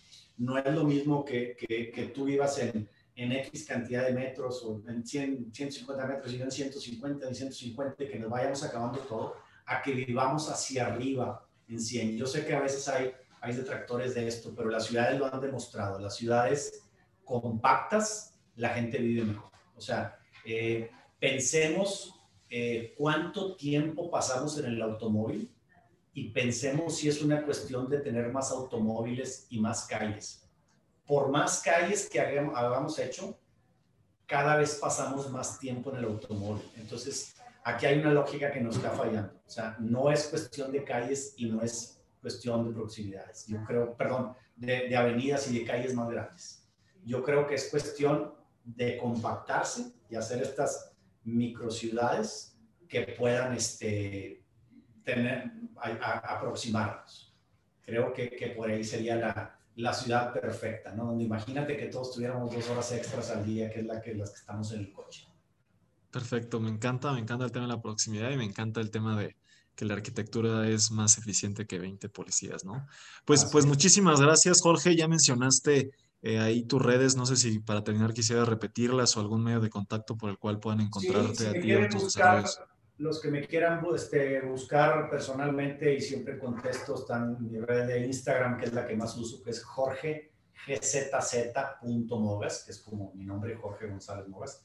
[0.42, 4.82] no es lo mismo que, que, tú vivas en, en, X cantidad de metros o
[4.88, 9.36] en 100, 150 metros y yo en 150, en 150, que nos vayamos acabando todo,
[9.68, 12.18] a que vivamos hacia arriba en 100.
[12.18, 15.40] Yo sé que a veces hay, hay detractores de esto, pero las ciudades lo han
[15.40, 16.00] demostrado.
[16.00, 16.90] Las ciudades
[17.24, 19.52] compactas, la gente vive mejor.
[19.76, 20.90] O sea, eh,
[21.20, 22.16] pensemos
[22.50, 25.52] eh, cuánto tiempo pasamos en el automóvil
[26.14, 30.44] y pensemos si es una cuestión de tener más automóviles y más calles.
[31.06, 33.38] Por más calles que hagamos, hecho,
[34.26, 36.64] cada vez pasamos más tiempo en el automóvil.
[36.78, 39.34] Entonces, aquí hay una lógica que nos está fallando.
[39.46, 43.48] O sea, no es cuestión de calles y no es cuestión de proximidades.
[43.48, 46.68] Yo creo, perdón, de, de avenidas y de calles más grandes.
[47.04, 48.34] Yo creo que es cuestión
[48.64, 50.92] de compactarse y hacer estas
[51.24, 52.58] microciudades
[52.88, 54.41] que puedan este,
[55.04, 57.34] tener, a, aproximarnos.
[57.84, 61.06] Creo que, que, por ahí sería la, la, ciudad perfecta, ¿no?
[61.08, 64.30] Donde imagínate que todos tuviéramos dos horas extras al día, que es la que las
[64.32, 65.28] que estamos en el coche.
[66.12, 69.20] Perfecto, me encanta, me encanta el tema de la proximidad y me encanta el tema
[69.20, 69.36] de
[69.76, 72.86] que la arquitectura es más eficiente que 20 policías, ¿no?
[73.26, 74.96] Pues, pues muchísimas gracias, Jorge.
[74.96, 75.92] Ya mencionaste
[76.22, 79.70] eh, ahí tus redes, no sé si para terminar quisiera repetirlas o algún medio de
[79.70, 82.60] contacto por el cual puedan encontrarte a ti o tus desarrollos
[83.02, 88.06] los que me quieran este, buscar personalmente y siempre contesto, están en mi red de
[88.06, 90.32] Instagram, que es la que más uso, que es Jorge
[90.68, 94.64] gzz.mogas, que es como mi nombre, Jorge González Mogas.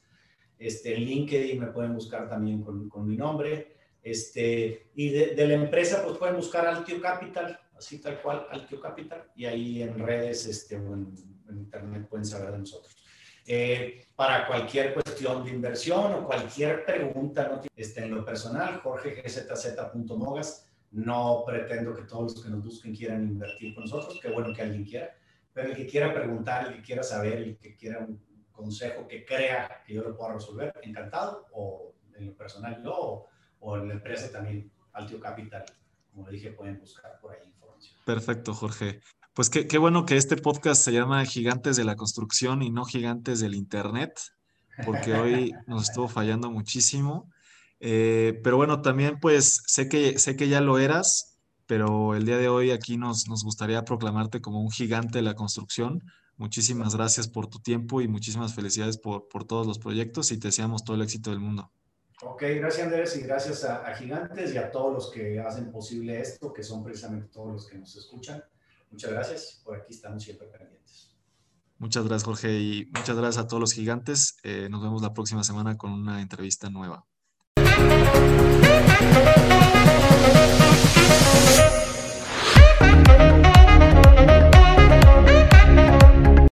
[0.59, 3.75] Este, LinkedIn me pueden buscar también con, con mi nombre.
[4.03, 9.31] Este, y de, la empresa, pues pueden buscar Altio Capital, así tal cual, Altio Capital,
[9.35, 11.13] y ahí en redes este, o en
[11.49, 12.96] internet pueden saber de nosotros.
[13.49, 17.61] Eh, para cualquier cuestión de inversión o cualquier pregunta, ¿no?
[17.77, 23.73] este, en lo personal, jorgegzz.mogas, no pretendo que todos los que nos busquen quieran invertir
[23.73, 25.15] con nosotros, qué bueno que alguien quiera,
[25.53, 28.21] pero el que quiera preguntar, el que quiera saber, el que quiera un
[28.51, 33.29] consejo que crea que yo lo pueda resolver, encantado, o en lo personal yo, o,
[33.61, 35.63] o en la empresa también, Altio Capital,
[36.11, 37.95] como dije, pueden buscar por ahí información.
[38.05, 38.99] Perfecto, Jorge.
[39.37, 42.85] Pues qué, qué, bueno que este podcast se llama Gigantes de la Construcción y no
[42.85, 44.19] Gigantes del Internet,
[44.83, 47.29] porque hoy nos estuvo fallando muchísimo.
[47.79, 52.39] Eh, pero bueno, también pues sé que, sé que ya lo eras, pero el día
[52.39, 56.01] de hoy aquí nos, nos gustaría proclamarte como un gigante de la construcción.
[56.37, 60.47] Muchísimas gracias por tu tiempo y muchísimas felicidades por, por todos los proyectos y te
[60.47, 61.71] deseamos todo el éxito del mundo.
[62.23, 66.19] Ok, gracias Andrés y gracias a, a Gigantes y a todos los que hacen posible
[66.19, 68.43] esto, que son precisamente todos los que nos escuchan.
[68.89, 71.15] Muchas gracias, por aquí estamos siempre pendientes.
[71.77, 74.37] Muchas gracias, Jorge, y muchas gracias a todos los gigantes.
[74.43, 77.05] Eh, nos vemos la próxima semana con una entrevista nueva.